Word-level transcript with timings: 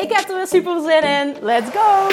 Ik 0.00 0.12
heb 0.12 0.28
er 0.28 0.36
weer 0.36 0.46
super 0.46 0.80
zin 0.80 1.02
in. 1.02 1.36
Let's 1.40 1.70
go! 1.70 2.08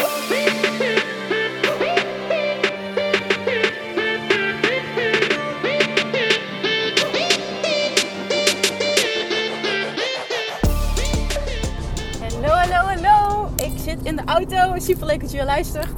Hallo, 12.21 12.47
hallo, 12.47 13.01
hallo. 13.01 13.49
Ik 13.55 13.71
zit 13.75 13.97
in 14.03 14.15
de 14.15 14.21
auto. 14.25 14.79
Super 14.79 15.07
leuk 15.07 15.21
dat 15.21 15.31
je 15.31 15.37
weer 15.37 15.45
luistert. 15.45 15.93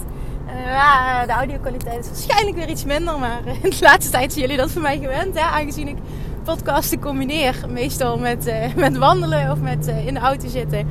Uh, 0.48 1.21
de 1.26 1.31
audio-kwaliteit 1.31 1.99
is 1.99 2.07
waarschijnlijk 2.07 2.55
weer 2.55 2.70
iets 2.70 2.85
minder, 2.85 3.20
maar 3.20 3.41
in 3.63 3.70
de 3.70 3.77
laatste 3.79 4.12
tijd 4.12 4.34
zijn 4.34 4.45
jullie 4.45 4.57
dat 4.57 4.71
van 4.71 4.81
mij 4.81 4.99
gewend. 4.99 5.40
Hè? 5.40 5.45
Aangezien 5.45 5.87
ik 5.87 5.98
podcasten 6.43 6.99
combineer, 6.99 7.55
meestal 7.67 8.17
met, 8.17 8.48
uh, 8.48 8.76
met 8.76 8.98
wandelen 8.98 9.51
of 9.51 9.60
met 9.60 9.87
uh, 9.87 10.07
in 10.07 10.13
de 10.13 10.20
auto 10.20 10.48
zitten. 10.48 10.87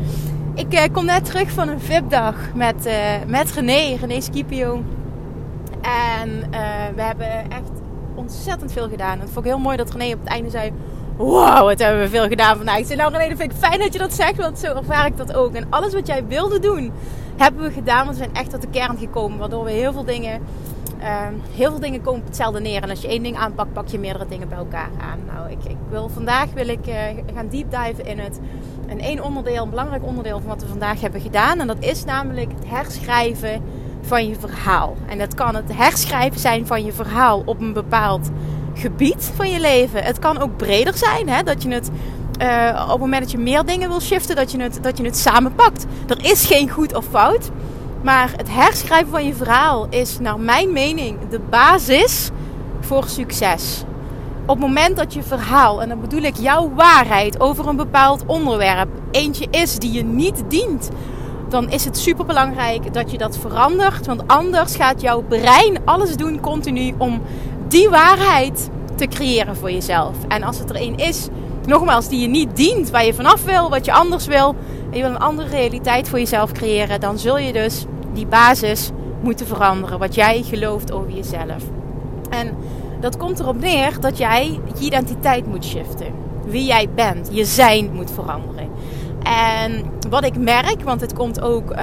Ik 0.59 0.89
kom 0.93 1.05
net 1.05 1.25
terug 1.25 1.51
van 1.51 1.69
een 1.69 1.81
VIP-dag 1.81 2.35
met, 2.55 2.91
met 3.27 3.53
René, 3.53 3.97
René 4.01 4.21
Scipio. 4.21 4.83
En 5.81 6.51
we 6.95 7.03
hebben 7.03 7.51
echt 7.51 7.71
ontzettend 8.15 8.73
veel 8.73 8.89
gedaan. 8.89 9.21
Het 9.21 9.31
vond 9.31 9.45
ik 9.45 9.53
heel 9.53 9.61
mooi 9.61 9.77
dat 9.77 9.91
René 9.91 10.15
op 10.15 10.21
het 10.21 10.29
einde 10.29 10.51
zei... 10.51 10.73
Wow, 11.17 11.63
wat 11.63 11.79
hebben 11.79 12.01
we 12.01 12.09
veel 12.09 12.29
gedaan 12.29 12.57
vandaag. 12.57 12.79
Ik 12.79 12.87
zei, 12.87 12.99
nou 12.99 13.13
René, 13.13 13.29
dat 13.29 13.39
vind 13.39 13.53
ik 13.53 13.59
fijn 13.59 13.79
dat 13.79 13.93
je 13.93 13.99
dat 13.99 14.13
zegt, 14.13 14.37
want 14.37 14.59
zo 14.59 14.75
ervaar 14.75 15.07
ik 15.07 15.17
dat 15.17 15.35
ook. 15.35 15.55
En 15.55 15.67
alles 15.71 15.93
wat 15.93 16.07
jij 16.07 16.27
wilde 16.27 16.59
doen, 16.59 16.93
hebben 17.37 17.63
we 17.63 17.71
gedaan. 17.71 18.05
Want 18.05 18.17
we 18.17 18.23
zijn 18.23 18.35
echt 18.35 18.51
tot 18.51 18.61
de 18.61 18.69
kern 18.71 18.99
gekomen. 18.99 19.39
Waardoor 19.39 19.65
we 19.65 19.71
heel 19.71 19.93
veel 19.93 20.05
dingen... 20.05 20.41
Uh, 21.01 21.27
heel 21.51 21.71
veel 21.71 21.81
dingen 21.81 22.03
komen 22.03 22.21
op 22.21 22.27
hetzelfde 22.27 22.61
neer. 22.61 22.83
En 22.83 22.91
als 22.91 23.01
je 23.01 23.09
één 23.09 23.23
ding 23.23 23.37
aanpakt, 23.37 23.73
pak 23.73 23.89
je 23.89 23.99
meerdere 23.99 24.27
dingen 24.29 24.49
bij 24.49 24.59
elkaar 24.59 24.91
aan. 25.01 25.19
Nou, 25.27 25.51
ik, 25.51 25.65
ik 25.65 25.77
wil, 25.91 26.09
vandaag 26.09 26.47
wil 26.55 26.69
ik 26.69 26.81
gaan 27.35 27.49
deep 27.49 27.71
diven 27.71 28.07
in 28.07 28.19
het. 28.19 28.41
En 28.89 29.01
één 29.01 29.25
onderdeel, 29.25 29.63
een 29.63 29.71
belangrijk 29.71 30.05
onderdeel 30.05 30.39
van 30.39 30.49
wat 30.49 30.63
we 30.63 30.69
vandaag 30.69 31.01
hebben 31.01 31.21
gedaan. 31.21 31.61
En 31.61 31.67
dat 31.67 31.81
is 31.81 32.05
namelijk 32.05 32.51
het 32.53 32.71
herschrijven 32.71 33.63
van 34.01 34.29
je 34.29 34.35
verhaal. 34.39 34.97
En 35.09 35.19
dat 35.19 35.35
kan 35.35 35.55
het 35.55 35.77
herschrijven 35.77 36.41
zijn 36.41 36.67
van 36.67 36.85
je 36.85 36.93
verhaal 36.93 37.43
op 37.45 37.61
een 37.61 37.73
bepaald 37.73 38.31
gebied 38.75 39.33
van 39.35 39.51
je 39.51 39.61
leven. 39.61 40.05
Het 40.05 40.19
kan 40.19 40.39
ook 40.39 40.57
breder 40.57 40.97
zijn. 40.97 41.29
Hè? 41.29 41.43
Dat 41.43 41.63
je 41.63 41.69
het 41.69 41.91
uh, 42.43 42.83
op 42.85 42.91
het 42.91 42.99
moment 42.99 43.23
dat 43.23 43.31
je 43.31 43.39
meer 43.39 43.65
dingen 43.65 43.89
wil 43.89 44.01
shiften, 44.01 44.37
dat 44.37 44.53
je, 44.53 44.61
het, 44.61 44.79
dat 44.83 44.97
je 44.99 45.05
het 45.05 45.17
samenpakt. 45.17 45.87
Er 46.07 46.25
is 46.25 46.47
geen 46.47 46.71
goed 46.71 46.95
of 46.95 47.05
fout. 47.11 47.51
Maar 48.03 48.33
het 48.37 48.51
herschrijven 48.51 49.11
van 49.11 49.27
je 49.27 49.35
verhaal 49.35 49.87
is, 49.91 50.19
naar 50.19 50.41
mijn 50.41 50.73
mening, 50.73 51.29
de 51.29 51.41
basis 51.41 52.31
voor 52.81 53.05
succes. 53.09 53.85
Op 54.49 54.57
het 54.57 54.67
moment 54.67 54.97
dat 54.97 55.15
je 55.15 55.23
verhaal, 55.23 55.83
en 55.83 55.89
dan 55.89 56.01
bedoel 56.01 56.23
ik 56.23 56.37
jouw 56.37 56.73
waarheid 56.75 57.41
over 57.41 57.69
een 57.69 57.77
bepaald 57.77 58.23
onderwerp, 58.27 58.89
eentje 59.11 59.47
is 59.51 59.79
die 59.79 59.93
je 59.93 60.05
niet 60.05 60.43
dient, 60.49 60.89
dan 61.49 61.71
is 61.71 61.85
het 61.85 61.99
super 61.99 62.25
belangrijk 62.25 62.95
dat 62.95 63.11
je 63.11 63.19
dat 63.19 63.39
verandert. 63.39 64.07
Want 64.07 64.23
anders 64.27 64.77
gaat 64.77 65.01
jouw 65.01 65.23
brein 65.23 65.79
alles 65.85 66.17
doen 66.17 66.41
continu 66.41 66.95
om 66.99 67.23
die 67.69 67.89
waarheid 67.89 68.71
te 68.95 69.07
creëren 69.07 69.57
voor 69.57 69.71
jezelf. 69.71 70.17
En 70.29 70.43
als 70.43 70.59
het 70.59 70.71
er 70.71 70.77
één 70.77 70.97
is 70.97 71.29
nogmaals, 71.67 72.09
die 72.09 72.21
je 72.21 72.29
niet 72.29 72.57
dient, 72.57 72.91
waar 72.91 73.05
je 73.05 73.15
vanaf 73.15 73.45
wil, 73.45 73.71
wat 73.71 73.85
je 73.85 73.93
anders 73.93 74.27
wil, 74.27 74.55
en 74.91 74.97
je 74.97 75.03
wil 75.03 75.11
een 75.11 75.19
andere 75.19 75.49
realiteit 75.49 76.09
voor 76.09 76.19
jezelf 76.19 76.53
creëren, 76.53 77.01
dan 77.01 77.19
zul 77.19 77.39
je 77.39 77.53
dus 77.53 77.85
die 78.13 78.27
basis 78.27 78.91
moeten 79.21 79.47
veranderen. 79.47 79.99
Wat 79.99 80.15
jij 80.15 80.43
gelooft 80.43 80.93
over 80.93 81.11
jezelf. 81.11 81.63
En 82.31 82.57
dat 83.01 83.17
komt 83.17 83.39
erop 83.41 83.61
neer 83.61 84.01
dat 84.01 84.19
jij 84.19 84.61
je 84.75 84.85
identiteit 84.85 85.47
moet 85.47 85.65
shiften. 85.65 86.13
Wie 86.45 86.65
jij 86.65 86.89
bent, 86.95 87.29
je 87.33 87.45
zijn 87.45 87.91
moet 87.93 88.11
veranderen. 88.11 88.69
En 89.23 89.85
wat 90.11 90.25
ik 90.25 90.39
merk, 90.39 90.83
want 90.83 91.01
het 91.01 91.13
komt 91.13 91.41
ook 91.41 91.71
uh, 91.71 91.79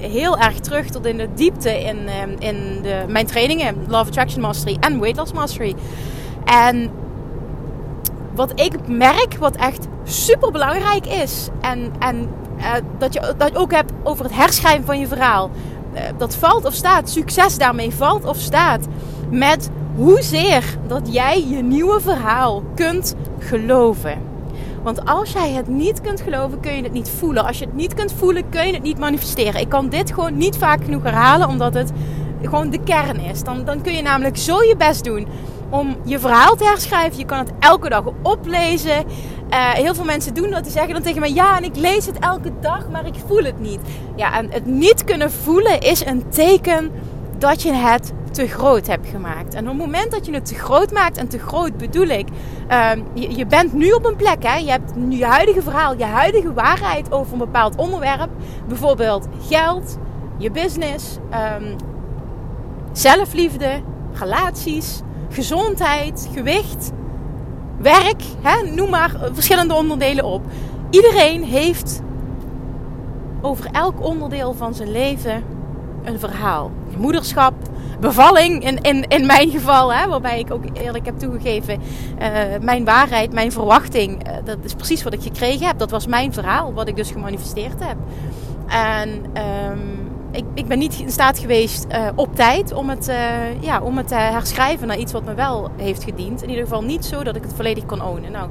heel 0.00 0.38
erg 0.38 0.58
terug 0.58 0.86
tot 0.90 1.06
in 1.06 1.16
de 1.16 1.28
diepte 1.34 1.82
in, 1.82 1.96
uh, 1.96 2.48
in 2.48 2.82
de, 2.82 3.04
mijn 3.08 3.26
trainingen, 3.26 3.76
Love 3.88 4.08
Attraction 4.08 4.40
Mastery 4.40 4.76
en 4.80 5.00
Weight 5.00 5.18
Loss 5.18 5.32
Mastery. 5.32 5.74
En 6.44 6.90
wat 8.34 8.60
ik 8.60 8.88
merk, 8.88 9.36
wat 9.38 9.56
echt 9.56 9.86
super 10.04 10.50
belangrijk 10.50 11.06
is. 11.06 11.48
En, 11.60 11.92
en 11.98 12.28
uh, 12.58 12.72
dat 12.98 13.12
je 13.12 13.34
dat 13.36 13.56
ook 13.56 13.72
hebt 13.72 13.92
over 14.02 14.24
het 14.24 14.34
herschrijven 14.34 14.84
van 14.84 14.98
je 14.98 15.06
verhaal. 15.06 15.50
Dat 16.16 16.34
valt 16.34 16.64
of 16.64 16.74
staat, 16.74 17.10
succes 17.10 17.58
daarmee 17.58 17.94
valt 17.94 18.24
of 18.24 18.36
staat. 18.36 18.86
Met 19.32 19.70
hoezeer 19.96 20.78
dat 20.86 21.12
jij 21.12 21.44
je 21.48 21.62
nieuwe 21.62 22.00
verhaal 22.00 22.62
kunt 22.74 23.14
geloven. 23.38 24.18
Want 24.82 25.04
als 25.04 25.32
jij 25.32 25.50
het 25.50 25.68
niet 25.68 26.00
kunt 26.00 26.20
geloven, 26.20 26.60
kun 26.60 26.76
je 26.76 26.82
het 26.82 26.92
niet 26.92 27.10
voelen. 27.18 27.44
Als 27.44 27.58
je 27.58 27.64
het 27.64 27.74
niet 27.74 27.94
kunt 27.94 28.12
voelen, 28.12 28.48
kun 28.48 28.66
je 28.66 28.72
het 28.72 28.82
niet 28.82 28.98
manifesteren. 28.98 29.60
Ik 29.60 29.68
kan 29.68 29.88
dit 29.88 30.12
gewoon 30.12 30.36
niet 30.36 30.56
vaak 30.56 30.84
genoeg 30.84 31.02
herhalen, 31.02 31.48
omdat 31.48 31.74
het 31.74 31.92
gewoon 32.42 32.70
de 32.70 32.82
kern 32.82 33.20
is. 33.20 33.42
Dan, 33.42 33.64
dan 33.64 33.82
kun 33.82 33.92
je 33.92 34.02
namelijk 34.02 34.36
zo 34.36 34.62
je 34.62 34.76
best 34.76 35.04
doen 35.04 35.26
om 35.70 35.96
je 36.04 36.18
verhaal 36.18 36.56
te 36.56 36.64
herschrijven. 36.64 37.18
Je 37.18 37.24
kan 37.24 37.38
het 37.38 37.52
elke 37.58 37.88
dag 37.88 38.02
oplezen. 38.22 39.04
Uh, 39.50 39.70
heel 39.70 39.94
veel 39.94 40.04
mensen 40.04 40.34
doen 40.34 40.50
dat. 40.50 40.62
Die 40.62 40.72
zeggen 40.72 40.92
dan 40.92 41.02
tegen 41.02 41.20
mij: 41.20 41.32
Ja, 41.32 41.56
en 41.56 41.64
ik 41.64 41.76
lees 41.76 42.06
het 42.06 42.18
elke 42.18 42.50
dag, 42.60 42.88
maar 42.88 43.06
ik 43.06 43.14
voel 43.26 43.44
het 43.44 43.60
niet. 43.60 43.80
Ja, 44.16 44.38
en 44.38 44.50
het 44.50 44.66
niet 44.66 45.04
kunnen 45.04 45.30
voelen 45.30 45.80
is 45.80 46.06
een 46.06 46.28
teken 46.28 46.90
dat 47.42 47.62
je 47.62 47.72
het 47.72 48.12
te 48.30 48.46
groot 48.46 48.86
hebt 48.86 49.08
gemaakt. 49.08 49.54
En 49.54 49.62
op 49.62 49.68
het 49.68 49.78
moment 49.78 50.10
dat 50.10 50.26
je 50.26 50.32
het 50.32 50.46
te 50.46 50.54
groot 50.54 50.92
maakt, 50.92 51.16
en 51.16 51.28
te 51.28 51.38
groot 51.38 51.76
bedoel 51.76 52.06
ik, 52.06 52.28
je, 53.14 53.36
je, 53.36 53.46
bent 53.46 53.72
nu 53.72 53.90
op 53.90 54.04
een 54.04 54.16
plek, 54.16 54.42
hè? 54.42 54.56
je 54.56 54.70
hebt 54.70 54.94
nu 54.94 55.16
je 55.16 55.24
huidige 55.24 55.62
verhaal, 55.62 55.96
je 55.96 56.04
huidige 56.04 56.52
waarheid 56.52 57.12
over 57.12 57.32
een 57.32 57.38
bepaald 57.38 57.76
onderwerp, 57.76 58.30
bijvoorbeeld 58.68 59.26
geld, 59.48 59.98
je 60.38 60.50
business, 60.50 61.16
um, 61.60 61.76
zelfliefde, 62.92 63.80
relaties, 64.12 65.00
gezondheid, 65.28 66.28
gewicht, 66.34 66.90
werk, 67.78 68.22
hè, 68.40 68.70
noem 68.70 68.90
maar 68.90 69.16
verschillende 69.32 69.74
onderdelen 69.74 70.24
op. 70.24 70.42
Iedereen 70.90 71.44
heeft 71.44 72.02
over 73.40 73.68
elk 73.72 74.04
onderdeel 74.04 74.54
van 74.54 74.74
zijn 74.74 74.90
leven 74.90 75.51
een 76.04 76.18
verhaal. 76.18 76.70
Moederschap, 76.96 77.54
bevalling 78.00 78.64
in, 78.64 78.80
in, 78.80 79.08
in 79.08 79.26
mijn 79.26 79.50
geval, 79.50 79.92
hè, 79.92 80.08
waarbij 80.08 80.38
ik 80.38 80.52
ook 80.52 80.64
eerlijk 80.72 81.06
heb 81.06 81.18
toegegeven, 81.18 81.80
uh, 82.20 82.28
mijn 82.60 82.84
waarheid, 82.84 83.32
mijn 83.32 83.52
verwachting, 83.52 84.28
uh, 84.28 84.34
dat 84.44 84.56
is 84.62 84.74
precies 84.74 85.02
wat 85.02 85.12
ik 85.12 85.22
gekregen 85.22 85.66
heb. 85.66 85.78
Dat 85.78 85.90
was 85.90 86.06
mijn 86.06 86.32
verhaal, 86.32 86.72
wat 86.72 86.88
ik 86.88 86.96
dus 86.96 87.10
gemanifesteerd 87.10 87.84
heb. 87.84 87.96
En 88.68 89.08
um, 89.70 90.10
ik, 90.30 90.44
ik 90.54 90.66
ben 90.66 90.78
niet 90.78 91.00
in 91.00 91.10
staat 91.10 91.38
geweest 91.38 91.86
uh, 91.90 92.08
op 92.14 92.34
tijd 92.34 92.72
om 92.72 92.88
het, 92.88 93.12
ja, 93.60 93.80
om 93.80 93.96
het 93.96 94.08
te 94.08 94.14
herschrijven 94.14 94.86
naar 94.86 94.98
iets 94.98 95.12
wat 95.12 95.24
me 95.24 95.34
wel 95.34 95.70
heeft 95.76 96.04
gediend. 96.04 96.42
In 96.42 96.48
ieder 96.48 96.64
geval 96.64 96.82
niet 96.82 97.04
zo 97.04 97.24
dat 97.24 97.36
ik 97.36 97.42
het 97.42 97.52
volledig 97.54 97.86
kon 97.86 98.02
ownen. 98.02 98.32
Nou, 98.32 98.48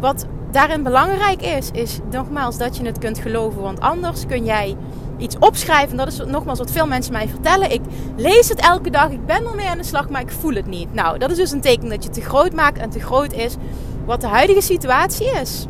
wat 0.00 0.26
daarin 0.50 0.82
belangrijk 0.82 1.42
is, 1.42 1.70
is 1.70 1.98
nogmaals 2.10 2.58
dat 2.58 2.76
je 2.76 2.84
het 2.84 2.98
kunt 2.98 3.18
geloven. 3.18 3.62
Want 3.62 3.80
anders 3.80 4.26
kun 4.26 4.44
jij 4.44 4.76
iets 5.18 5.38
opschrijven. 5.38 5.96
Dat 5.96 6.06
is 6.08 6.18
nogmaals 6.26 6.58
wat 6.58 6.70
veel 6.70 6.86
mensen 6.86 7.12
mij 7.12 7.28
vertellen. 7.28 7.72
Ik 7.72 7.80
lees 8.16 8.48
het 8.48 8.60
elke 8.60 8.90
dag, 8.90 9.10
ik 9.10 9.26
ben 9.26 9.44
ermee 9.44 9.68
aan 9.68 9.78
de 9.78 9.84
slag, 9.84 10.08
maar 10.08 10.20
ik 10.20 10.30
voel 10.30 10.54
het 10.54 10.66
niet. 10.66 10.94
Nou, 10.94 11.18
dat 11.18 11.30
is 11.30 11.36
dus 11.36 11.50
een 11.50 11.60
teken 11.60 11.88
dat 11.88 12.04
je 12.04 12.10
te 12.10 12.20
groot 12.20 12.52
maakt 12.52 12.78
en 12.78 12.90
te 12.90 13.00
groot 13.00 13.32
is 13.32 13.56
wat 14.04 14.20
de 14.20 14.26
huidige 14.26 14.60
situatie 14.60 15.30
is. 15.30 15.66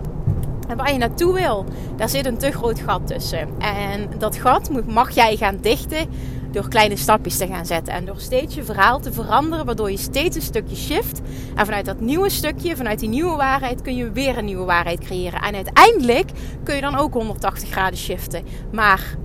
En 0.68 0.76
waar 0.76 0.92
je 0.92 0.98
naartoe 0.98 1.34
wil, 1.34 1.64
daar 1.96 2.08
zit 2.08 2.26
een 2.26 2.38
te 2.38 2.50
groot 2.50 2.80
gat 2.80 3.06
tussen. 3.06 3.48
En 3.58 4.10
dat 4.18 4.36
gat 4.36 4.70
mag 4.86 5.10
jij 5.10 5.36
gaan 5.36 5.58
dichten 5.60 6.08
door 6.50 6.68
kleine 6.68 6.96
stapjes 6.96 7.36
te 7.36 7.46
gaan 7.46 7.66
zetten. 7.66 7.94
En 7.94 8.04
door 8.04 8.20
steeds 8.20 8.54
je 8.54 8.64
verhaal 8.64 9.00
te 9.00 9.12
veranderen, 9.12 9.66
waardoor 9.66 9.90
je 9.90 9.96
steeds 9.96 10.36
een 10.36 10.42
stukje 10.42 10.76
shift. 10.76 11.20
En 11.54 11.64
vanuit 11.64 11.84
dat 11.84 12.00
nieuwe 12.00 12.30
stukje, 12.30 12.76
vanuit 12.76 12.98
die 12.98 13.08
nieuwe 13.08 13.36
waarheid, 13.36 13.82
kun 13.82 13.96
je 13.96 14.10
weer 14.12 14.38
een 14.38 14.44
nieuwe 14.44 14.64
waarheid 14.64 15.00
creëren. 15.00 15.40
En 15.40 15.54
uiteindelijk 15.54 16.30
kun 16.62 16.74
je 16.74 16.80
dan 16.80 16.96
ook 16.96 17.12
180 17.12 17.68
graden 17.68 17.98
shiften. 17.98 18.44
Maar 18.72 19.16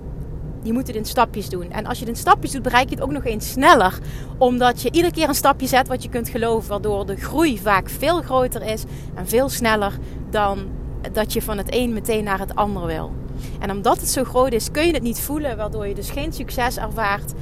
je 0.63 0.73
moet 0.73 0.87
het 0.87 0.95
in 0.95 1.05
stapjes 1.05 1.49
doen. 1.49 1.71
En 1.71 1.85
als 1.85 1.99
je 1.99 2.05
het 2.05 2.13
in 2.13 2.19
stapjes 2.19 2.51
doet, 2.51 2.61
bereik 2.61 2.89
je 2.89 2.95
het 2.95 3.03
ook 3.03 3.11
nog 3.11 3.25
eens 3.25 3.51
sneller. 3.51 3.99
Omdat 4.37 4.81
je 4.81 4.91
iedere 4.91 5.13
keer 5.13 5.27
een 5.27 5.35
stapje 5.35 5.67
zet 5.67 5.87
wat 5.87 6.03
je 6.03 6.09
kunt 6.09 6.29
geloven. 6.29 6.69
Waardoor 6.69 7.05
de 7.05 7.15
groei 7.15 7.59
vaak 7.59 7.89
veel 7.89 8.21
groter 8.21 8.61
is 8.61 8.83
en 9.13 9.27
veel 9.27 9.49
sneller 9.49 9.97
dan 10.29 10.67
dat 11.11 11.33
je 11.33 11.41
van 11.41 11.57
het 11.57 11.75
een 11.75 11.93
meteen 11.93 12.23
naar 12.23 12.39
het 12.39 12.55
ander 12.55 12.85
wil. 12.85 13.11
En 13.59 13.71
omdat 13.71 13.99
het 13.99 14.09
zo 14.09 14.23
groot 14.23 14.51
is, 14.51 14.71
kun 14.71 14.85
je 14.85 14.93
het 14.93 15.03
niet 15.03 15.19
voelen, 15.19 15.57
waardoor 15.57 15.87
je 15.87 15.95
dus 15.95 16.09
geen 16.09 16.33
succes 16.33 16.77
ervaart. 16.77 17.33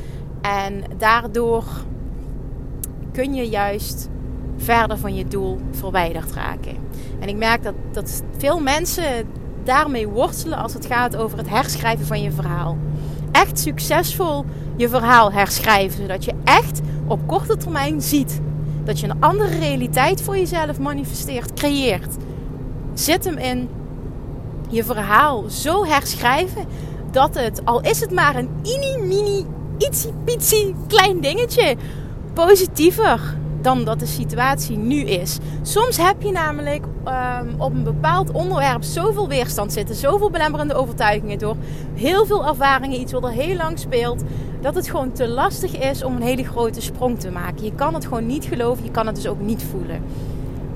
En 0.42 0.84
daardoor 0.98 1.64
kun 3.12 3.34
je 3.34 3.50
juist 3.50 4.10
verder 4.58 4.98
van 4.98 5.16
je 5.16 5.28
doel 5.28 5.60
verwijderd 5.72 6.32
raken. 6.32 6.78
En 7.20 7.28
ik 7.28 7.36
merk 7.36 7.64
dat, 7.64 7.74
dat 7.92 8.24
veel 8.38 8.60
mensen 8.60 9.28
daarmee 9.64 10.08
worstelen 10.08 10.58
als 10.58 10.74
het 10.74 10.86
gaat 10.86 11.16
over 11.16 11.38
het 11.38 11.50
herschrijven 11.50 12.06
van 12.06 12.22
je 12.22 12.32
verhaal. 12.32 12.78
Echt 13.32 13.60
succesvol 13.60 14.46
je 14.76 14.90
verhaal 14.90 15.32
herschrijven, 15.32 16.02
zodat 16.02 16.26
je 16.26 16.34
echt 16.44 16.82
op 17.08 17.28
korte 17.28 17.58
termijn 17.58 18.02
ziet 18.02 18.42
dat 18.84 19.00
je 19.00 19.08
een 19.08 19.22
andere 19.22 19.58
realiteit 19.60 20.22
voor 20.22 20.38
jezelf 20.38 20.80
manifesteert, 20.80 21.54
creëert. 21.54 22.16
Zit 22.94 23.26
hem 23.26 23.38
in 23.38 23.70
je 24.70 24.84
verhaal 24.84 25.44
zo 25.50 25.86
herschrijven 25.86 26.66
dat 27.12 27.36
het, 27.36 27.66
al 27.66 27.82
is 27.82 28.00
het 28.00 28.12
maar 28.12 28.36
een 28.36 28.50
mini, 28.62 28.98
mini, 28.98 29.46
itsie, 29.78 30.14
pitsie 30.24 30.76
klein 30.88 31.22
dingetje, 31.22 31.76
positiever 32.34 33.38
dan 33.64 33.84
dat 33.84 34.00
de 34.00 34.06
situatie 34.06 34.78
nu 34.78 35.00
is. 35.00 35.38
Soms 35.62 35.98
heb 35.98 36.22
je 36.22 36.32
namelijk 36.32 36.86
um, 36.86 37.56
op 37.58 37.74
een 37.74 37.84
bepaald 37.84 38.32
onderwerp 38.32 38.84
zoveel 38.84 39.28
weerstand 39.28 39.74
zitten, 39.74 39.96
zoveel 39.96 40.30
belemmerende 40.30 40.74
overtuigingen 40.74 41.40
door 41.40 41.56
heel 41.94 42.26
veel 42.26 42.48
ervaringen, 42.48 43.00
iets 43.00 43.12
wat 43.12 43.24
al 43.24 43.30
heel 43.30 43.56
lang 43.56 43.80
speelt, 43.80 44.24
dat 44.62 44.76
het 44.76 44.90
gewoon 44.90 45.12
te 45.12 45.28
lastig 45.28 45.78
is 45.78 46.04
om 46.04 46.16
een 46.16 46.22
hele 46.22 46.44
grote 46.44 46.82
sprong 46.82 47.20
te 47.20 47.32
maken. 47.32 47.64
Je 47.64 47.76
kan 47.76 47.94
het 47.94 48.04
gewoon 48.06 48.26
niet 48.26 48.46
geloven, 48.46 48.84
je 48.84 48.92
kan 48.92 49.06
het 49.06 49.16
dus 49.16 49.28
ook 49.28 49.42
niet 49.42 49.64
voelen. 49.64 50.04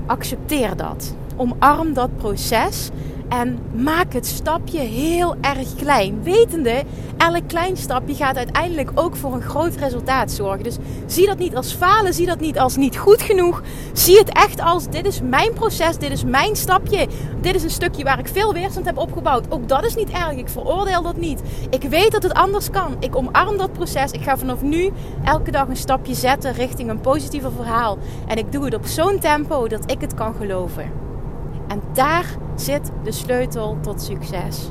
Accepteer 0.06 0.76
dat. 0.76 1.14
Omarm 1.36 1.94
dat 1.94 2.16
proces 2.16 2.90
en 3.28 3.58
maak 3.74 4.12
het 4.12 4.26
stapje 4.26 4.78
heel 4.78 5.36
erg 5.40 5.74
klein. 5.74 6.22
Wetende, 6.22 6.82
elk 7.16 7.48
klein 7.48 7.76
stapje 7.76 8.14
gaat 8.14 8.36
uiteindelijk 8.36 8.90
ook 8.94 9.16
voor 9.16 9.34
een 9.34 9.42
groot 9.42 9.74
resultaat 9.74 10.30
zorgen. 10.30 10.62
Dus 10.62 10.76
zie 11.06 11.26
dat 11.26 11.38
niet 11.38 11.56
als 11.56 11.72
falen, 11.72 12.14
zie 12.14 12.26
dat 12.26 12.40
niet 12.40 12.58
als 12.58 12.76
niet 12.76 12.96
goed 12.96 13.22
genoeg. 13.22 13.62
Zie 13.92 14.18
het 14.18 14.28
echt 14.28 14.60
als: 14.60 14.88
dit 14.88 15.06
is 15.06 15.20
mijn 15.22 15.52
proces, 15.52 15.96
dit 15.96 16.10
is 16.10 16.24
mijn 16.24 16.56
stapje. 16.56 17.06
Dit 17.40 17.54
is 17.54 17.62
een 17.62 17.70
stukje 17.70 18.04
waar 18.04 18.18
ik 18.18 18.28
veel 18.28 18.52
weerstand 18.52 18.86
heb 18.86 18.98
opgebouwd. 18.98 19.50
Ook 19.50 19.68
dat 19.68 19.84
is 19.84 19.94
niet 19.94 20.10
erg, 20.10 20.32
ik 20.32 20.48
veroordeel 20.48 21.02
dat 21.02 21.16
niet. 21.16 21.42
Ik 21.70 21.82
weet 21.82 22.12
dat 22.12 22.22
het 22.22 22.34
anders 22.34 22.70
kan. 22.70 22.96
Ik 22.98 23.16
omarm 23.16 23.56
dat 23.56 23.72
proces. 23.72 24.10
Ik 24.10 24.22
ga 24.22 24.36
vanaf 24.36 24.62
nu 24.62 24.90
elke 25.24 25.50
dag 25.50 25.68
een 25.68 25.76
stapje 25.76 26.14
zetten 26.14 26.52
richting 26.52 26.90
een 26.90 27.00
positiever 27.00 27.52
verhaal. 27.52 27.98
En 28.26 28.36
ik 28.36 28.52
doe 28.52 28.64
het 28.64 28.74
op 28.74 28.86
zo'n 28.86 29.18
tempo 29.18 29.68
dat 29.68 29.90
ik 29.90 30.00
het 30.00 30.14
kan 30.14 30.34
geloven. 30.34 30.90
En 31.68 31.82
daar 31.92 32.26
zit 32.56 32.90
de 33.02 33.12
sleutel 33.12 33.78
tot 33.80 34.02
succes. 34.02 34.70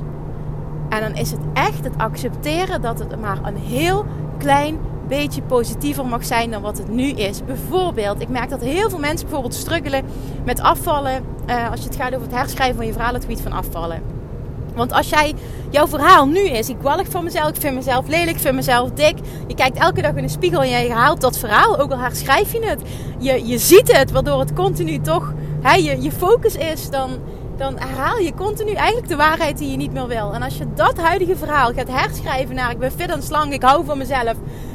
En 0.88 1.00
dan 1.00 1.14
is 1.14 1.30
het 1.30 1.40
echt 1.52 1.84
het 1.84 1.98
accepteren 1.98 2.82
dat 2.82 2.98
het 2.98 3.20
maar 3.20 3.38
een 3.42 3.56
heel 3.56 4.04
klein 4.38 4.78
beetje 5.08 5.42
positiever 5.42 6.06
mag 6.06 6.24
zijn 6.24 6.50
dan 6.50 6.62
wat 6.62 6.78
het 6.78 6.88
nu 6.88 7.10
is. 7.10 7.44
Bijvoorbeeld, 7.44 8.20
ik 8.20 8.28
merk 8.28 8.50
dat 8.50 8.60
heel 8.60 8.90
veel 8.90 8.98
mensen 8.98 9.26
bijvoorbeeld 9.26 9.54
struggelen 9.54 10.04
met 10.44 10.60
afvallen. 10.60 11.24
Uh, 11.48 11.70
als 11.70 11.80
je 11.80 11.86
het 11.86 11.96
gaat 11.96 12.14
over 12.14 12.26
het 12.26 12.36
herschrijven 12.36 12.76
van 12.76 12.86
je 12.86 12.92
verhaal, 12.92 13.12
het 13.12 13.22
gebied 13.22 13.40
van 13.40 13.52
afvallen. 13.52 14.02
Want 14.74 14.92
als 14.92 15.08
jij, 15.08 15.34
jouw 15.70 15.86
verhaal 15.86 16.26
nu 16.26 16.40
is, 16.40 16.68
ik 16.68 16.80
walg 16.80 17.06
van 17.08 17.24
mezelf, 17.24 17.48
ik 17.48 17.60
vind 17.60 17.74
mezelf 17.74 18.08
lelijk, 18.08 18.30
ik 18.30 18.38
vind 18.38 18.54
mezelf 18.54 18.90
dik. 18.90 19.16
Je 19.46 19.54
kijkt 19.54 19.78
elke 19.78 20.02
dag 20.02 20.14
in 20.14 20.22
de 20.22 20.28
spiegel 20.28 20.62
en 20.62 20.68
je 20.68 20.92
haalt 20.92 21.20
dat 21.20 21.38
verhaal, 21.38 21.78
ook 21.78 21.90
al 21.90 21.98
herschrijf 21.98 22.52
je 22.52 22.64
het. 22.64 22.82
Je, 23.18 23.46
je 23.46 23.58
ziet 23.58 23.96
het, 23.96 24.10
waardoor 24.10 24.40
het 24.40 24.52
continu 24.52 25.00
toch 25.00 25.32
hè, 25.60 25.74
je, 25.74 26.02
je 26.02 26.12
focus 26.12 26.54
is, 26.54 26.90
dan, 26.90 27.10
dan 27.58 27.78
herhaal 27.78 28.18
je 28.18 28.34
continu 28.34 28.72
eigenlijk 28.72 29.08
de 29.08 29.16
waarheid 29.16 29.58
die 29.58 29.70
je 29.70 29.76
niet 29.76 29.92
meer 29.92 30.06
wil. 30.06 30.34
En 30.34 30.42
als 30.42 30.56
je 30.56 30.66
dat 30.74 30.96
huidige 30.96 31.36
verhaal 31.36 31.72
gaat 31.72 31.88
herschrijven 31.88 32.54
naar 32.54 32.70
ik 32.70 32.78
ben 32.78 32.92
fit 32.92 33.10
en 33.10 33.22
slank, 33.22 33.52
ik 33.52 33.62
hou 33.62 33.84
van 33.84 33.98
mezelf. 33.98 34.34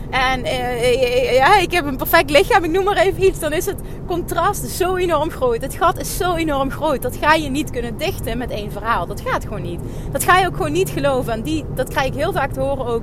En 0.10 0.46
uh, 0.46 1.34
ja, 1.34 1.58
ik 1.58 1.72
heb 1.72 1.86
een 1.86 1.98
perfect 1.98 2.30
lichaam, 2.30 2.64
ik 2.64 2.72
noem 2.72 2.84
maar 2.84 2.98
even 2.98 3.24
iets. 3.24 3.40
Dan 3.40 3.54
is 3.54 3.66
het 3.66 3.80
contrast 4.08 4.70
zo 4.70 4.96
enorm 4.96 5.30
groot. 5.30 5.62
Het 5.62 5.76
gat 5.76 6.00
is 6.00 6.18
zo 6.18 6.36
enorm 6.36 6.72
groot. 6.72 7.02
Dat 7.02 7.16
ga 7.16 7.34
je 7.34 7.50
niet 7.50 7.70
kunnen 7.70 7.98
dichten 7.98 8.38
met 8.38 8.50
één 8.50 8.72
verhaal. 8.72 9.08
Dat 9.08 9.22
gaat 9.22 9.44
gewoon 9.44 9.62
niet. 9.62 9.80
Dat 10.12 10.24
ga 10.24 10.38
je 10.38 10.48
ook 10.48 10.56
gewoon 10.56 10.72
niet 10.72 10.90
geloven. 10.90 11.34
En 11.34 11.42
die, 11.42 11.66
dat 11.76 11.90
krijg 11.90 12.08
ik 12.08 12.14
heel 12.14 12.32
vaak 12.32 12.54
te 12.54 12.60
horen 12.60 12.86
ook. 12.86 13.02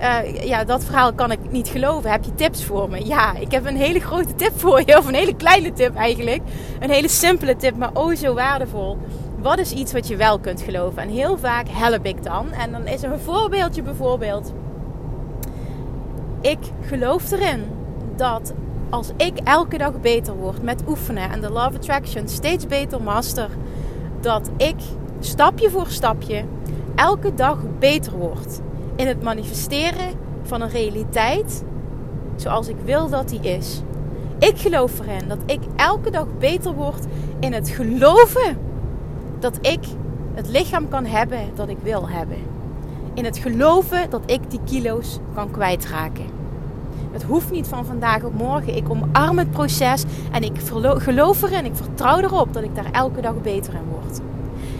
Uh, 0.00 0.44
ja, 0.44 0.64
dat 0.64 0.84
verhaal 0.84 1.12
kan 1.12 1.30
ik 1.30 1.38
niet 1.50 1.68
geloven. 1.68 2.10
Heb 2.10 2.24
je 2.24 2.34
tips 2.34 2.64
voor 2.64 2.90
me? 2.90 3.06
Ja, 3.06 3.34
ik 3.34 3.50
heb 3.50 3.66
een 3.66 3.76
hele 3.76 4.00
grote 4.00 4.34
tip 4.34 4.52
voor 4.60 4.82
je. 4.86 4.96
Of 4.98 5.06
een 5.06 5.14
hele 5.14 5.36
kleine 5.36 5.72
tip 5.72 5.94
eigenlijk. 5.94 6.42
Een 6.80 6.90
hele 6.90 7.08
simpele 7.08 7.56
tip, 7.56 7.76
maar 7.76 7.90
oh 7.92 8.14
zo 8.14 8.34
waardevol. 8.34 8.98
Wat 9.38 9.58
is 9.58 9.72
iets 9.72 9.92
wat 9.92 10.08
je 10.08 10.16
wel 10.16 10.38
kunt 10.38 10.60
geloven? 10.60 11.02
En 11.02 11.08
heel 11.08 11.38
vaak 11.38 11.66
help 11.68 12.06
ik 12.06 12.22
dan. 12.22 12.52
En 12.52 12.72
dan 12.72 12.86
is 12.86 13.02
er 13.02 13.12
een 13.12 13.20
voorbeeldje 13.20 13.82
bijvoorbeeld. 13.82 14.52
Ik 16.40 16.58
geloof 16.80 17.30
erin 17.30 17.64
dat 18.16 18.52
als 18.90 19.10
ik 19.16 19.38
elke 19.44 19.78
dag 19.78 20.00
beter 20.00 20.34
word 20.34 20.62
met 20.62 20.82
oefenen 20.88 21.30
en 21.30 21.40
de 21.40 21.50
Love 21.50 21.76
Attraction 21.76 22.28
steeds 22.28 22.66
beter 22.66 23.02
master, 23.02 23.48
dat 24.20 24.50
ik 24.56 24.76
stapje 25.20 25.70
voor 25.70 25.86
stapje 25.86 26.44
elke 26.94 27.34
dag 27.34 27.58
beter 27.78 28.12
word 28.12 28.60
in 28.96 29.06
het 29.06 29.22
manifesteren 29.22 30.12
van 30.42 30.60
een 30.60 30.70
realiteit 30.70 31.64
zoals 32.36 32.68
ik 32.68 32.76
wil 32.84 33.08
dat 33.08 33.28
die 33.28 33.40
is. 33.40 33.82
Ik 34.38 34.58
geloof 34.58 35.00
erin 35.00 35.28
dat 35.28 35.38
ik 35.46 35.60
elke 35.76 36.10
dag 36.10 36.26
beter 36.38 36.74
word 36.74 37.04
in 37.40 37.52
het 37.52 37.68
geloven 37.68 38.58
dat 39.38 39.58
ik 39.60 39.80
het 40.34 40.48
lichaam 40.48 40.88
kan 40.88 41.04
hebben 41.04 41.40
dat 41.54 41.68
ik 41.68 41.78
wil 41.82 42.08
hebben. 42.08 42.38
In 43.14 43.24
het 43.24 43.38
geloven 43.38 44.10
dat 44.10 44.22
ik 44.26 44.50
die 44.50 44.60
kilo's 44.64 45.18
kan 45.34 45.50
kwijtraken. 45.50 46.24
Het 47.12 47.22
hoeft 47.22 47.50
niet 47.50 47.66
van 47.66 47.84
vandaag 47.84 48.22
op 48.22 48.34
morgen. 48.34 48.76
Ik 48.76 48.90
omarm 48.90 49.38
het 49.38 49.50
proces 49.50 50.04
en 50.32 50.42
ik 50.42 50.58
geloof 50.96 51.42
erin. 51.42 51.64
Ik 51.64 51.76
vertrouw 51.76 52.18
erop 52.18 52.52
dat 52.52 52.62
ik 52.62 52.74
daar 52.74 52.92
elke 52.92 53.20
dag 53.20 53.42
beter 53.42 53.74
in 53.74 53.88
word. 53.90 54.20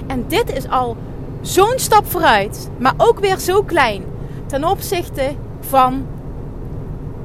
En 0.06 0.24
dit 0.28 0.56
is 0.56 0.68
al 0.68 0.96
zo'n 1.40 1.72
stap 1.76 2.10
vooruit, 2.10 2.70
maar 2.78 2.94
ook 2.96 3.20
weer 3.20 3.38
zo 3.38 3.62
klein 3.62 4.04
ten 4.46 4.64
opzichte 4.64 5.34
van 5.60 6.06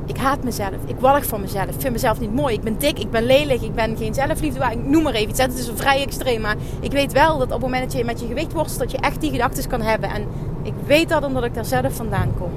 ik 0.06 0.18
haat 0.18 0.44
mezelf. 0.44 0.76
Ik 0.86 1.00
walg 1.00 1.26
van 1.26 1.42
mezelf. 1.42 1.66
Ik 1.66 1.82
vind 1.82 1.94
mezelf 1.94 2.20
niet 2.20 2.34
mooi. 2.34 2.56
Ik 2.56 2.62
ben 2.62 2.78
dik. 2.78 3.00
Ik 3.00 3.12
ben 3.12 3.24
lelijk. 3.24 3.62
Ik 3.62 3.74
ben 3.74 3.98
geen 3.98 4.14
zelfliefde. 4.14 4.72
Ik 4.72 4.86
noem 4.86 5.04
maar 5.04 5.14
even 5.14 5.30
iets. 5.30 5.42
Het 5.42 5.60
is 5.60 5.68
een 5.68 5.78
vrij 5.78 6.02
extreem. 6.02 6.42
Maar 6.42 6.56
ik 6.80 6.92
weet 6.92 7.12
wel 7.12 7.38
dat 7.38 7.48
op 7.48 7.52
het 7.52 7.62
moment 7.62 7.84
dat 7.84 7.94
je 7.94 8.06
met 8.06 8.20
je 8.20 8.28
gewicht 8.28 8.54
worstelt, 8.54 8.80
dat 8.80 8.92
je 8.92 8.98
echt 8.98 9.22
die 9.22 9.32
gedachten 9.32 9.70
kan 9.70 9.82
hebben. 9.82 10.10
En 10.10 10.28
ik 10.64 10.74
weet 10.86 11.10
dat 11.10 11.24
omdat 11.24 11.44
ik 11.44 11.54
daar 11.54 11.66
zelf 11.66 11.96
vandaan 11.96 12.34
kom. 12.38 12.52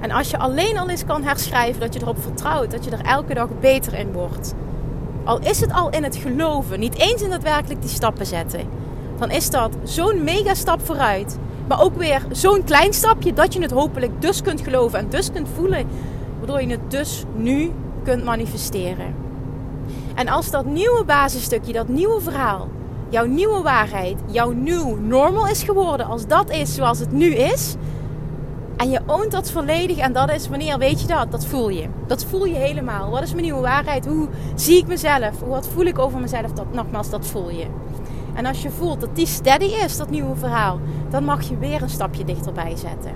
En 0.00 0.10
als 0.10 0.30
je 0.30 0.38
alleen 0.38 0.78
al 0.78 0.88
eens 0.88 1.04
kan 1.04 1.22
herschrijven 1.22 1.80
dat 1.80 1.94
je 1.94 2.00
erop 2.00 2.22
vertrouwt, 2.22 2.70
dat 2.70 2.84
je 2.84 2.90
er 2.90 3.04
elke 3.04 3.34
dag 3.34 3.48
beter 3.60 3.94
in 3.94 4.12
wordt. 4.12 4.54
Al 5.24 5.38
is 5.38 5.60
het 5.60 5.72
al 5.72 5.90
in 5.90 6.04
het 6.04 6.16
geloven, 6.16 6.80
niet 6.80 6.98
eens 6.98 7.22
in 7.22 7.30
daadwerkelijk 7.30 7.80
die 7.80 7.90
stappen 7.90 8.26
zetten. 8.26 8.60
Dan 9.18 9.30
is 9.30 9.50
dat 9.50 9.76
zo'n 9.82 10.24
mega 10.24 10.54
stap 10.54 10.80
vooruit. 10.86 11.38
Maar 11.68 11.82
ook 11.82 11.96
weer 11.96 12.22
zo'n 12.30 12.64
klein 12.64 12.92
stapje 12.92 13.32
dat 13.32 13.52
je 13.52 13.60
het 13.60 13.70
hopelijk 13.70 14.22
dus 14.22 14.42
kunt 14.42 14.60
geloven 14.60 14.98
en 14.98 15.08
dus 15.08 15.32
kunt 15.32 15.48
voelen. 15.54 15.86
Waardoor 16.38 16.62
je 16.62 16.68
het 16.68 16.90
dus 16.90 17.24
nu 17.36 17.72
kunt 18.04 18.24
manifesteren. 18.24 19.14
En 20.14 20.28
als 20.28 20.50
dat 20.50 20.64
nieuwe 20.64 21.04
basisstukje, 21.04 21.72
dat 21.72 21.88
nieuwe 21.88 22.20
verhaal, 22.20 22.68
jouw 23.08 23.24
nieuwe 23.24 23.62
waarheid, 23.62 24.16
jouw 24.26 24.50
nieuw 24.50 24.96
normal 24.96 25.48
is 25.48 25.62
geworden, 25.62 26.06
als 26.06 26.26
dat 26.26 26.50
is 26.50 26.74
zoals 26.74 26.98
het 26.98 27.12
nu 27.12 27.34
is, 27.34 27.76
en 28.76 28.90
je 28.90 29.00
oont 29.06 29.30
dat 29.30 29.50
volledig. 29.50 29.96
En 29.96 30.12
dat 30.12 30.30
is 30.30 30.48
wanneer 30.48 30.78
weet 30.78 31.00
je 31.00 31.06
dat? 31.06 31.30
Dat 31.30 31.46
voel 31.46 31.68
je. 31.68 31.86
Dat 32.06 32.24
voel 32.24 32.44
je 32.44 32.54
helemaal. 32.54 33.10
Wat 33.10 33.22
is 33.22 33.30
mijn 33.30 33.42
nieuwe 33.42 33.60
waarheid? 33.60 34.06
Hoe 34.06 34.28
zie 34.54 34.78
ik 34.78 34.86
mezelf? 34.86 35.40
Wat 35.46 35.68
voel 35.68 35.84
ik 35.84 35.98
over 35.98 36.20
mezelf? 36.20 36.52
Dat, 36.52 36.72
nogmaals, 36.72 37.10
dat 37.10 37.26
voel 37.26 37.50
je. 37.50 37.66
En 38.36 38.46
als 38.46 38.62
je 38.62 38.70
voelt 38.70 39.00
dat 39.00 39.16
die 39.16 39.26
steady 39.26 39.64
is, 39.64 39.96
dat 39.96 40.10
nieuwe 40.10 40.36
verhaal, 40.36 40.80
dan 41.10 41.24
mag 41.24 41.48
je 41.48 41.58
weer 41.58 41.82
een 41.82 41.90
stapje 41.90 42.24
dichterbij 42.24 42.76
zetten. 42.76 43.12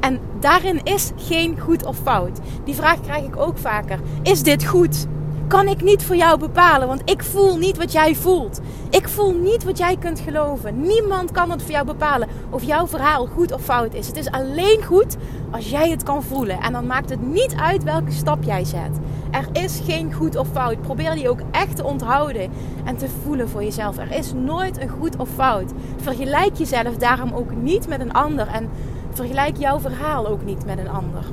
En 0.00 0.20
daarin 0.40 0.80
is 0.84 1.12
geen 1.16 1.60
goed 1.60 1.86
of 1.86 1.96
fout. 1.96 2.38
Die 2.64 2.74
vraag 2.74 3.00
krijg 3.00 3.24
ik 3.24 3.36
ook 3.36 3.58
vaker. 3.58 4.00
Is 4.22 4.42
dit 4.42 4.64
goed? 4.66 5.06
Kan 5.48 5.68
ik 5.68 5.82
niet 5.82 6.04
voor 6.04 6.16
jou 6.16 6.38
bepalen, 6.38 6.88
want 6.88 7.02
ik 7.04 7.22
voel 7.22 7.56
niet 7.56 7.76
wat 7.76 7.92
jij 7.92 8.14
voelt. 8.14 8.60
Ik 8.90 9.08
voel 9.08 9.32
niet 9.32 9.64
wat 9.64 9.78
jij 9.78 9.96
kunt 9.96 10.20
geloven. 10.20 10.80
Niemand 10.80 11.30
kan 11.30 11.50
het 11.50 11.62
voor 11.62 11.70
jou 11.70 11.86
bepalen 11.86 12.28
of 12.50 12.62
jouw 12.62 12.86
verhaal 12.86 13.26
goed 13.26 13.52
of 13.52 13.62
fout 13.62 13.94
is. 13.94 14.06
Het 14.06 14.16
is 14.16 14.30
alleen 14.30 14.84
goed 14.84 15.16
als 15.50 15.70
jij 15.70 15.90
het 15.90 16.02
kan 16.02 16.22
voelen. 16.22 16.60
En 16.60 16.72
dan 16.72 16.86
maakt 16.86 17.10
het 17.10 17.26
niet 17.26 17.54
uit 17.60 17.82
welke 17.82 18.10
stap 18.10 18.42
jij 18.42 18.64
zet. 18.64 18.98
Er 19.30 19.48
is 19.52 19.80
geen 19.84 20.12
goed 20.12 20.36
of 20.36 20.48
fout. 20.52 20.80
Probeer 20.80 21.14
die 21.14 21.30
ook 21.30 21.40
echt 21.50 21.76
te 21.76 21.84
onthouden 21.84 22.50
en 22.84 22.96
te 22.96 23.08
voelen 23.22 23.48
voor 23.48 23.62
jezelf. 23.62 23.98
Er 23.98 24.12
is 24.12 24.32
nooit 24.32 24.80
een 24.80 24.88
goed 24.88 25.16
of 25.16 25.28
fout. 25.34 25.72
Vergelijk 25.96 26.56
jezelf 26.56 26.96
daarom 26.96 27.32
ook 27.32 27.54
niet 27.54 27.88
met 27.88 28.00
een 28.00 28.12
ander 28.12 28.46
en 28.46 28.68
vergelijk 29.12 29.56
jouw 29.56 29.80
verhaal 29.80 30.26
ook 30.26 30.44
niet 30.44 30.66
met 30.66 30.78
een 30.78 30.90
ander. 30.90 31.24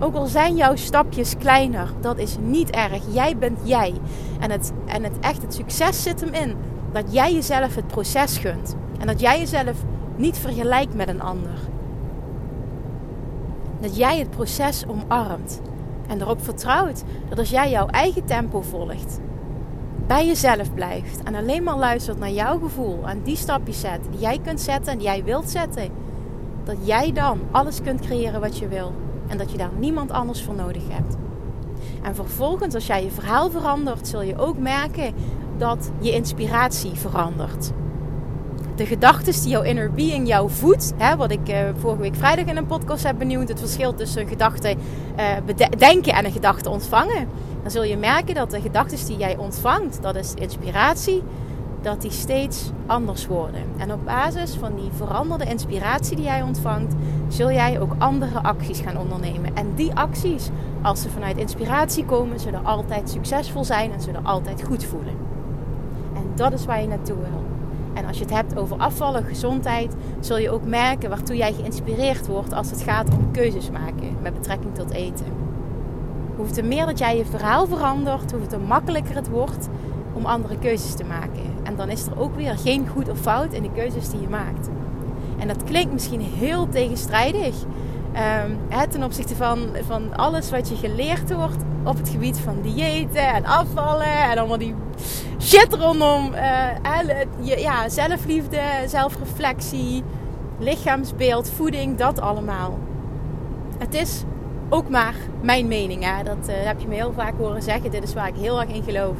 Ook 0.00 0.14
al 0.14 0.26
zijn 0.26 0.56
jouw 0.56 0.76
stapjes 0.76 1.36
kleiner, 1.36 1.92
dat 2.00 2.18
is 2.18 2.36
niet 2.40 2.70
erg. 2.70 3.02
Jij 3.12 3.36
bent 3.36 3.58
jij. 3.62 3.94
En 4.40 4.50
het, 4.50 4.72
en 4.86 5.04
het 5.04 5.18
echt, 5.20 5.42
het 5.42 5.54
succes 5.54 6.02
zit 6.02 6.20
hem 6.20 6.34
in 6.34 6.56
dat 6.92 7.12
jij 7.12 7.34
jezelf 7.34 7.74
het 7.74 7.86
proces 7.86 8.38
gunt. 8.38 8.76
En 8.98 9.06
dat 9.06 9.20
jij 9.20 9.38
jezelf 9.38 9.76
niet 10.16 10.38
vergelijkt 10.38 10.94
met 10.94 11.08
een 11.08 11.22
ander. 11.22 11.58
Dat 13.80 13.96
jij 13.96 14.18
het 14.18 14.30
proces 14.30 14.84
omarmt 14.86 15.60
en 16.08 16.20
erop 16.20 16.44
vertrouwt 16.44 17.04
dat 17.28 17.38
als 17.38 17.50
jij 17.50 17.70
jouw 17.70 17.86
eigen 17.86 18.24
tempo 18.24 18.60
volgt, 18.60 19.20
bij 20.06 20.26
jezelf 20.26 20.74
blijft 20.74 21.22
en 21.22 21.34
alleen 21.34 21.62
maar 21.62 21.76
luistert 21.76 22.18
naar 22.18 22.30
jouw 22.30 22.58
gevoel 22.58 23.08
en 23.08 23.22
die 23.22 23.36
stapjes 23.36 23.80
zet 23.80 24.00
die 24.10 24.20
jij 24.20 24.38
kunt 24.44 24.60
zetten 24.60 24.92
en 24.92 24.98
die 24.98 25.06
jij 25.06 25.24
wilt 25.24 25.50
zetten, 25.50 25.88
dat 26.64 26.76
jij 26.82 27.12
dan 27.12 27.40
alles 27.50 27.82
kunt 27.82 28.00
creëren 28.00 28.40
wat 28.40 28.58
je 28.58 28.68
wil 28.68 28.92
en 29.28 29.38
dat 29.38 29.50
je 29.50 29.58
daar 29.58 29.70
niemand 29.78 30.10
anders 30.10 30.42
voor 30.42 30.54
nodig 30.54 30.82
hebt. 30.88 31.16
En 32.02 32.14
vervolgens, 32.14 32.74
als 32.74 32.86
jij 32.86 33.04
je 33.04 33.10
verhaal 33.10 33.50
verandert, 33.50 34.08
zul 34.08 34.22
je 34.22 34.38
ook 34.38 34.58
merken 34.58 35.14
dat 35.56 35.90
je 36.00 36.12
inspiratie 36.12 36.92
verandert. 36.94 37.72
De 38.74 38.86
gedachten 38.86 39.32
die 39.32 39.50
jouw 39.50 39.62
inner 39.62 39.92
being 39.92 40.28
jou 40.28 40.50
voedt, 40.50 40.92
hè, 40.96 41.16
wat 41.16 41.30
ik 41.30 41.48
uh, 41.48 41.56
vorige 41.78 42.00
week 42.00 42.14
vrijdag 42.14 42.44
in 42.44 42.56
een 42.56 42.66
podcast 42.66 43.04
heb 43.04 43.18
benieuwd, 43.18 43.48
het 43.48 43.60
verschil 43.60 43.94
tussen 43.94 44.22
een 44.22 44.28
gedachte 44.28 44.76
uh, 45.18 45.24
bedenken 45.46 46.12
en 46.12 46.24
een 46.24 46.32
gedachte 46.32 46.70
ontvangen. 46.70 47.28
Dan 47.62 47.70
zul 47.70 47.84
je 47.84 47.96
merken 47.96 48.34
dat 48.34 48.50
de 48.50 48.60
gedachten 48.60 49.06
die 49.06 49.16
jij 49.16 49.36
ontvangt, 49.36 50.02
dat 50.02 50.16
is 50.16 50.34
inspiratie, 50.34 51.22
dat 51.88 52.02
die 52.02 52.10
steeds 52.10 52.70
anders 52.86 53.26
worden. 53.26 53.62
En 53.76 53.92
op 53.92 54.04
basis 54.04 54.54
van 54.54 54.74
die 54.74 54.90
veranderde 54.92 55.44
inspiratie 55.44 56.16
die 56.16 56.24
jij 56.24 56.42
ontvangt, 56.42 56.94
zul 57.28 57.52
jij 57.52 57.80
ook 57.80 57.92
andere 57.98 58.42
acties 58.42 58.80
gaan 58.80 58.98
ondernemen. 58.98 59.56
En 59.56 59.74
die 59.74 59.94
acties, 59.94 60.48
als 60.82 61.02
ze 61.02 61.10
vanuit 61.10 61.36
inspiratie 61.36 62.04
komen, 62.04 62.40
zullen 62.40 62.64
altijd 62.64 63.10
succesvol 63.10 63.64
zijn 63.64 63.92
en 63.92 64.00
zullen 64.00 64.24
altijd 64.24 64.62
goed 64.64 64.84
voelen. 64.84 65.16
En 66.14 66.22
dat 66.34 66.52
is 66.52 66.64
waar 66.64 66.80
je 66.80 66.88
naartoe 66.88 67.16
wil. 67.16 67.42
En 67.94 68.06
als 68.06 68.18
je 68.18 68.24
het 68.24 68.34
hebt 68.34 68.58
over 68.58 68.76
afvallen, 68.76 69.24
gezondheid, 69.24 69.94
zul 70.20 70.38
je 70.38 70.50
ook 70.50 70.64
merken 70.64 71.08
waartoe 71.08 71.36
jij 71.36 71.52
geïnspireerd 71.52 72.26
wordt 72.26 72.52
als 72.52 72.70
het 72.70 72.82
gaat 72.82 73.14
om 73.16 73.30
keuzes 73.30 73.70
maken 73.70 74.16
met 74.22 74.34
betrekking 74.34 74.74
tot 74.74 74.90
eten. 74.90 75.26
Hoe 76.36 76.46
te 76.46 76.62
meer 76.62 76.86
dat 76.86 76.98
jij 76.98 77.16
je 77.16 77.24
verhaal 77.24 77.66
verandert, 77.66 78.32
hoe 78.32 78.66
makkelijker 78.66 79.14
het 79.14 79.28
wordt 79.28 79.68
om 80.18 80.26
andere 80.26 80.58
keuzes 80.58 80.94
te 80.94 81.04
maken. 81.04 81.42
En 81.62 81.76
dan 81.76 81.88
is 81.88 82.06
er 82.06 82.20
ook 82.20 82.36
weer 82.36 82.58
geen 82.58 82.88
goed 82.88 83.08
of 83.08 83.18
fout 83.18 83.52
in 83.52 83.62
de 83.62 83.72
keuzes 83.74 84.10
die 84.10 84.20
je 84.20 84.28
maakt. 84.28 84.68
En 85.38 85.48
dat 85.48 85.64
klinkt 85.64 85.92
misschien 85.92 86.20
heel 86.20 86.68
tegenstrijdig. 86.68 87.54
Um, 88.44 88.58
hè, 88.68 88.88
ten 88.88 89.02
opzichte 89.02 89.36
van, 89.36 89.58
van 89.86 90.16
alles 90.16 90.50
wat 90.50 90.68
je 90.68 90.76
geleerd 90.76 91.34
wordt 91.34 91.62
op 91.84 91.96
het 91.96 92.08
gebied 92.08 92.38
van 92.38 92.60
diëten 92.62 93.34
en 93.34 93.44
afvallen 93.44 94.30
en 94.30 94.38
allemaal 94.38 94.58
die 94.58 94.74
shit 95.40 95.74
rondom 95.74 96.34
uh, 96.34 97.56
ja, 97.56 97.88
zelfliefde, 97.88 98.60
zelfreflectie, 98.86 100.02
lichaamsbeeld, 100.58 101.50
voeding, 101.50 101.96
dat 101.96 102.20
allemaal. 102.20 102.78
Het 103.78 103.94
is 103.94 104.22
ook 104.68 104.88
maar 104.88 105.14
mijn 105.40 105.68
mening. 105.68 106.04
Hè? 106.04 106.22
Dat 106.22 106.48
uh, 106.48 106.54
heb 106.56 106.80
je 106.80 106.88
me 106.88 106.94
heel 106.94 107.12
vaak 107.12 107.34
horen 107.38 107.62
zeggen. 107.62 107.90
Dit 107.90 108.02
is 108.02 108.14
waar 108.14 108.28
ik 108.28 108.36
heel 108.36 108.60
erg 108.60 108.70
in 108.70 108.82
geloof. 108.82 109.16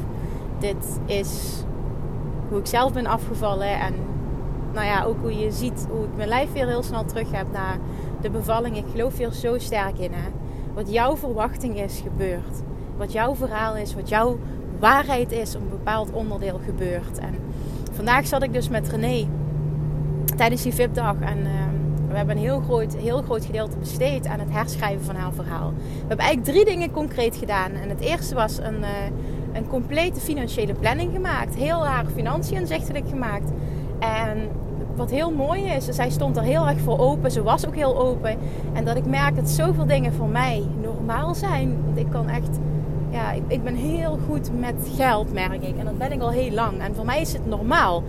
Dit 0.59 0.99
is 1.05 1.63
hoe 2.49 2.59
ik 2.59 2.65
zelf 2.65 2.93
ben 2.93 3.05
afgevallen. 3.05 3.79
En 3.79 3.93
nou 4.73 4.85
ja, 4.85 5.03
ook 5.03 5.21
hoe 5.21 5.39
je 5.39 5.51
ziet 5.51 5.87
hoe 5.91 6.03
ik 6.03 6.15
mijn 6.15 6.29
lijf 6.29 6.51
weer 6.51 6.67
heel 6.67 6.83
snel 6.83 7.05
terug 7.05 7.31
heb 7.31 7.51
na 7.51 7.77
de 8.21 8.29
bevalling. 8.29 8.77
Ik 8.77 8.85
geloof 8.91 9.17
hier 9.17 9.31
zo 9.31 9.57
sterk 9.57 9.99
in. 9.99 10.11
Hè? 10.11 10.29
Wat 10.73 10.91
jouw 10.91 11.17
verwachting 11.17 11.79
is, 11.79 11.99
gebeurt. 12.03 12.61
Wat 12.97 13.11
jouw 13.11 13.35
verhaal 13.35 13.75
is, 13.75 13.95
wat 13.95 14.09
jouw 14.09 14.37
waarheid 14.79 15.31
is 15.31 15.53
een 15.53 15.69
bepaald 15.69 16.11
onderdeel 16.11 16.59
gebeurt. 16.65 17.17
En 17.17 17.35
vandaag 17.91 18.27
zat 18.27 18.43
ik 18.43 18.53
dus 18.53 18.69
met 18.69 18.89
René 18.89 19.27
tijdens 20.35 20.61
die 20.61 20.73
VIP-dag. 20.73 21.15
En 21.19 21.37
uh, 21.37 21.51
we 22.09 22.15
hebben 22.17 22.35
een 22.35 22.41
heel 22.41 22.59
groot, 22.59 22.95
heel 22.95 23.21
groot 23.21 23.45
gedeelte 23.45 23.77
besteed 23.77 24.27
aan 24.27 24.39
het 24.39 24.51
herschrijven 24.51 25.05
van 25.05 25.15
haar 25.15 25.33
verhaal. 25.33 25.73
We 25.77 26.07
hebben 26.07 26.25
eigenlijk 26.25 26.51
drie 26.51 26.65
dingen 26.65 26.91
concreet 26.91 27.35
gedaan. 27.35 27.71
En 27.71 27.89
het 27.89 27.99
eerste 27.99 28.35
was 28.35 28.57
een, 28.57 28.79
uh, 28.79 28.87
een 29.53 29.67
complete 29.67 30.19
financiële 30.19 30.73
planning 30.73 31.11
gemaakt. 31.13 31.55
Heel 31.55 31.85
haar 31.85 32.05
financiën 32.15 32.57
inzichtelijk 32.57 33.09
gemaakt. 33.09 33.51
En 33.99 34.49
wat 34.95 35.09
heel 35.09 35.31
mooi 35.31 35.63
is, 35.63 35.85
zij 35.85 36.09
stond 36.09 36.37
er 36.37 36.43
heel 36.43 36.67
erg 36.67 36.79
voor 36.79 36.99
open. 36.99 37.31
Ze 37.31 37.43
was 37.43 37.67
ook 37.67 37.75
heel 37.75 37.97
open. 37.97 38.37
En 38.73 38.85
dat 38.85 38.97
ik 38.97 39.05
merk 39.05 39.35
dat 39.35 39.49
zoveel 39.49 39.85
dingen 39.85 40.13
voor 40.13 40.29
mij 40.29 40.63
normaal 40.81 41.35
zijn. 41.35 41.77
Want 41.85 41.97
ik 41.97 42.09
kan 42.09 42.27
echt, 42.27 42.59
ja, 43.09 43.31
ik, 43.31 43.43
ik 43.47 43.63
ben 43.63 43.75
heel 43.75 44.19
goed 44.27 44.49
met 44.59 44.75
geld, 44.95 45.33
merk 45.33 45.63
ik. 45.63 45.77
En 45.77 45.85
dat 45.85 45.97
ben 45.97 46.11
ik 46.11 46.21
al 46.21 46.31
heel 46.31 46.51
lang. 46.51 46.81
En 46.81 46.95
voor 46.95 47.05
mij 47.05 47.21
is 47.21 47.33
het 47.33 47.45
normaal 47.47 48.03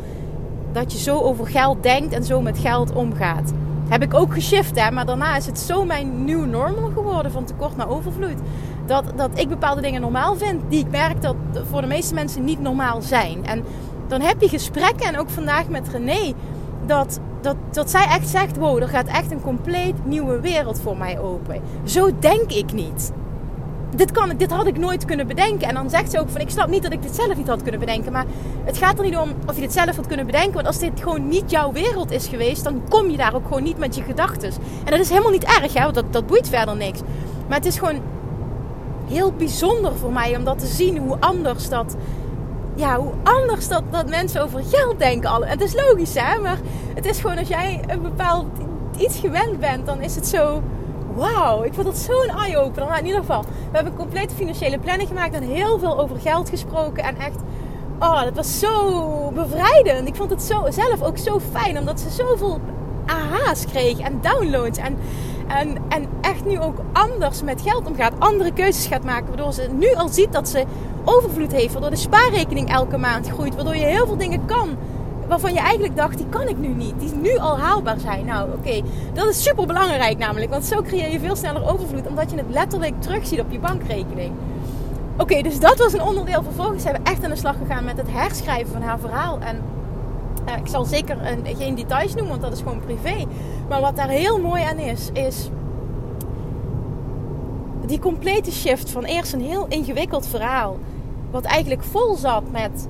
dat 0.72 0.92
je 0.92 0.98
zo 0.98 1.20
over 1.20 1.46
geld 1.46 1.82
denkt 1.82 2.12
en 2.12 2.24
zo 2.24 2.40
met 2.40 2.58
geld 2.58 2.92
omgaat. 2.92 3.52
Heb 3.88 4.02
ik 4.02 4.14
ook 4.14 4.32
geshift, 4.34 4.80
hè? 4.80 4.90
maar 4.90 5.06
daarna 5.06 5.36
is 5.36 5.46
het 5.46 5.58
zo 5.58 5.84
mijn 5.84 6.24
nieuw 6.24 6.44
normal 6.44 6.90
geworden 6.90 7.32
van 7.32 7.44
tekort 7.44 7.76
naar 7.76 7.88
overvloed. 7.88 8.36
Dat, 8.90 9.04
dat 9.16 9.30
ik 9.34 9.48
bepaalde 9.48 9.80
dingen 9.80 10.00
normaal 10.00 10.36
vind 10.36 10.62
die 10.68 10.78
ik 10.78 10.90
merk 10.90 11.22
dat 11.22 11.36
voor 11.70 11.80
de 11.80 11.86
meeste 11.86 12.14
mensen 12.14 12.44
niet 12.44 12.60
normaal 12.60 13.02
zijn. 13.02 13.46
En 13.46 13.64
dan 14.06 14.20
heb 14.20 14.40
je 14.40 14.48
gesprekken 14.48 15.06
en 15.06 15.18
ook 15.18 15.30
vandaag 15.30 15.68
met 15.68 15.88
René. 15.88 16.32
Dat, 16.86 17.20
dat, 17.40 17.56
dat 17.70 17.90
zij 17.90 18.06
echt 18.06 18.28
zegt: 18.28 18.56
wow, 18.56 18.82
er 18.82 18.88
gaat 18.88 19.06
echt 19.06 19.30
een 19.30 19.40
compleet 19.40 19.94
nieuwe 20.04 20.40
wereld 20.40 20.80
voor 20.80 20.96
mij 20.96 21.18
open. 21.18 21.60
Zo 21.84 22.10
denk 22.18 22.52
ik 22.52 22.72
niet. 22.72 23.12
Dit, 23.96 24.12
kan, 24.12 24.36
dit 24.36 24.50
had 24.50 24.66
ik 24.66 24.78
nooit 24.78 25.04
kunnen 25.04 25.26
bedenken. 25.26 25.68
En 25.68 25.74
dan 25.74 25.90
zegt 25.90 26.10
ze 26.10 26.20
ook 26.20 26.28
van 26.28 26.40
ik 26.40 26.50
snap 26.50 26.68
niet 26.68 26.82
dat 26.82 26.92
ik 26.92 27.02
dit 27.02 27.14
zelf 27.14 27.36
niet 27.36 27.48
had 27.48 27.62
kunnen 27.62 27.80
bedenken. 27.80 28.12
Maar 28.12 28.26
het 28.64 28.76
gaat 28.76 28.98
er 28.98 29.04
niet 29.04 29.16
om 29.16 29.32
of 29.46 29.54
je 29.54 29.60
dit 29.60 29.72
zelf 29.72 29.96
had 29.96 30.06
kunnen 30.06 30.26
bedenken. 30.26 30.54
Want 30.54 30.66
als 30.66 30.78
dit 30.78 31.00
gewoon 31.00 31.28
niet 31.28 31.50
jouw 31.50 31.72
wereld 31.72 32.10
is 32.10 32.28
geweest, 32.28 32.64
dan 32.64 32.82
kom 32.88 33.10
je 33.10 33.16
daar 33.16 33.34
ook 33.34 33.46
gewoon 33.46 33.62
niet 33.62 33.78
met 33.78 33.96
je 33.96 34.02
gedachten. 34.02 34.52
En 34.84 34.90
dat 34.90 35.00
is 35.00 35.08
helemaal 35.08 35.32
niet 35.32 35.60
erg, 35.60 35.74
hè? 35.74 35.82
want 35.82 35.94
dat, 35.94 36.12
dat 36.12 36.26
boeit 36.26 36.48
verder 36.48 36.76
niks. 36.76 37.00
Maar 37.48 37.56
het 37.58 37.66
is 37.66 37.78
gewoon 37.78 38.00
heel 39.10 39.32
bijzonder 39.32 39.96
voor 39.96 40.12
mij 40.12 40.36
om 40.36 40.44
dat 40.44 40.58
te 40.58 40.66
zien 40.66 40.98
hoe 40.98 41.16
anders 41.20 41.68
dat 41.68 41.96
ja, 42.74 42.96
hoe 42.96 43.12
anders 43.22 43.68
dat, 43.68 43.82
dat 43.90 44.08
mensen 44.08 44.42
over 44.42 44.62
geld 44.64 44.98
denken. 44.98 45.30
Alle. 45.30 45.46
Het 45.46 45.60
is 45.60 45.74
logisch, 45.74 46.14
hè? 46.14 46.38
Maar 46.38 46.58
het 46.94 47.04
is 47.06 47.20
gewoon 47.20 47.38
als 47.38 47.48
jij 47.48 47.80
een 47.86 48.02
bepaald 48.02 48.46
iets 48.98 49.18
gewend 49.18 49.60
bent, 49.60 49.86
dan 49.86 50.00
is 50.00 50.14
het 50.14 50.26
zo. 50.26 50.62
Wauw, 51.14 51.62
ik 51.62 51.74
vond 51.74 51.86
dat 51.86 51.98
zo'n 51.98 52.36
eye-opener. 52.38 52.88
Maar 52.88 52.98
in 52.98 53.06
ieder 53.06 53.20
geval, 53.20 53.42
we 53.42 53.48
hebben 53.72 53.92
een 53.92 53.98
complete 53.98 54.34
financiële 54.34 54.78
planning 54.78 55.08
gemaakt 55.08 55.34
en 55.34 55.42
heel 55.42 55.78
veel 55.78 55.98
over 55.98 56.20
geld 56.20 56.48
gesproken. 56.48 57.04
En 57.04 57.16
echt, 57.16 57.38
oh, 57.98 58.22
dat 58.22 58.34
was 58.34 58.58
zo 58.58 59.30
bevrijdend. 59.34 60.08
Ik 60.08 60.14
vond 60.14 60.30
het 60.30 60.42
zo, 60.42 60.66
zelf 60.68 61.02
ook 61.02 61.18
zo 61.18 61.40
fijn, 61.50 61.78
omdat 61.78 62.00
ze 62.00 62.10
zoveel 62.10 62.60
aha's 63.06 63.64
kreeg 63.64 63.98
en 63.98 64.18
downloads. 64.20 64.78
En, 64.78 64.98
en, 65.58 65.76
en 65.88 66.06
echt 66.20 66.44
nu 66.44 66.60
ook 66.60 66.78
anders 66.92 67.42
met 67.42 67.62
geld 67.62 67.86
omgaat. 67.86 68.12
Andere 68.18 68.52
keuzes 68.52 68.86
gaat 68.86 69.04
maken. 69.04 69.26
Waardoor 69.26 69.52
ze 69.52 69.68
nu 69.78 69.94
al 69.94 70.08
ziet 70.08 70.32
dat 70.32 70.48
ze 70.48 70.64
overvloed 71.04 71.52
heeft. 71.52 71.72
Waardoor 71.72 71.90
de 71.90 71.96
spaarrekening 71.96 72.70
elke 72.70 72.96
maand 72.96 73.28
groeit. 73.28 73.54
Waardoor 73.54 73.76
je 73.76 73.84
heel 73.84 74.06
veel 74.06 74.16
dingen 74.16 74.44
kan. 74.46 74.76
Waarvan 75.28 75.52
je 75.52 75.58
eigenlijk 75.58 75.96
dacht, 75.96 76.16
die 76.16 76.26
kan 76.28 76.48
ik 76.48 76.58
nu 76.58 76.68
niet. 76.68 76.94
Die 76.98 77.14
nu 77.14 77.38
al 77.38 77.58
haalbaar 77.58 77.98
zijn. 77.98 78.24
Nou, 78.24 78.48
oké. 78.52 78.82
Dat 79.12 79.28
is 79.28 79.42
super 79.42 79.66
belangrijk 79.66 80.18
namelijk. 80.18 80.50
Want 80.50 80.64
zo 80.64 80.82
creëer 80.82 81.12
je 81.12 81.20
veel 81.20 81.36
sneller 81.36 81.72
overvloed. 81.72 82.06
Omdat 82.06 82.30
je 82.30 82.36
het 82.36 82.50
letterlijk 82.50 83.02
terugziet 83.02 83.40
op 83.40 83.50
je 83.50 83.58
bankrekening. 83.58 84.32
Oké, 85.16 85.42
dus 85.42 85.60
dat 85.60 85.78
was 85.78 85.92
een 85.92 86.02
onderdeel. 86.02 86.42
Vervolgens 86.42 86.82
zijn 86.82 86.94
we 86.94 87.10
echt 87.10 87.24
aan 87.24 87.30
de 87.30 87.36
slag 87.36 87.56
gegaan 87.56 87.84
met 87.84 87.96
het 87.96 88.10
herschrijven 88.10 88.72
van 88.72 88.82
haar 88.82 88.98
verhaal. 88.98 89.38
En 89.40 89.62
ik 90.46 90.66
zal 90.66 90.84
zeker 90.84 91.26
een, 91.26 91.56
geen 91.56 91.74
details 91.74 92.14
noemen, 92.14 92.30
want 92.30 92.42
dat 92.42 92.52
is 92.52 92.58
gewoon 92.58 92.80
privé. 92.80 93.26
Maar 93.68 93.80
wat 93.80 93.96
daar 93.96 94.08
heel 94.08 94.40
mooi 94.40 94.62
aan 94.62 94.78
is, 94.78 95.10
is 95.12 95.48
die 97.86 97.98
complete 97.98 98.52
shift 98.52 98.90
van 98.90 99.04
eerst 99.04 99.32
een 99.32 99.40
heel 99.40 99.66
ingewikkeld 99.68 100.26
verhaal. 100.26 100.78
Wat 101.30 101.44
eigenlijk 101.44 101.82
vol 101.82 102.16
zat 102.16 102.50
met 102.50 102.88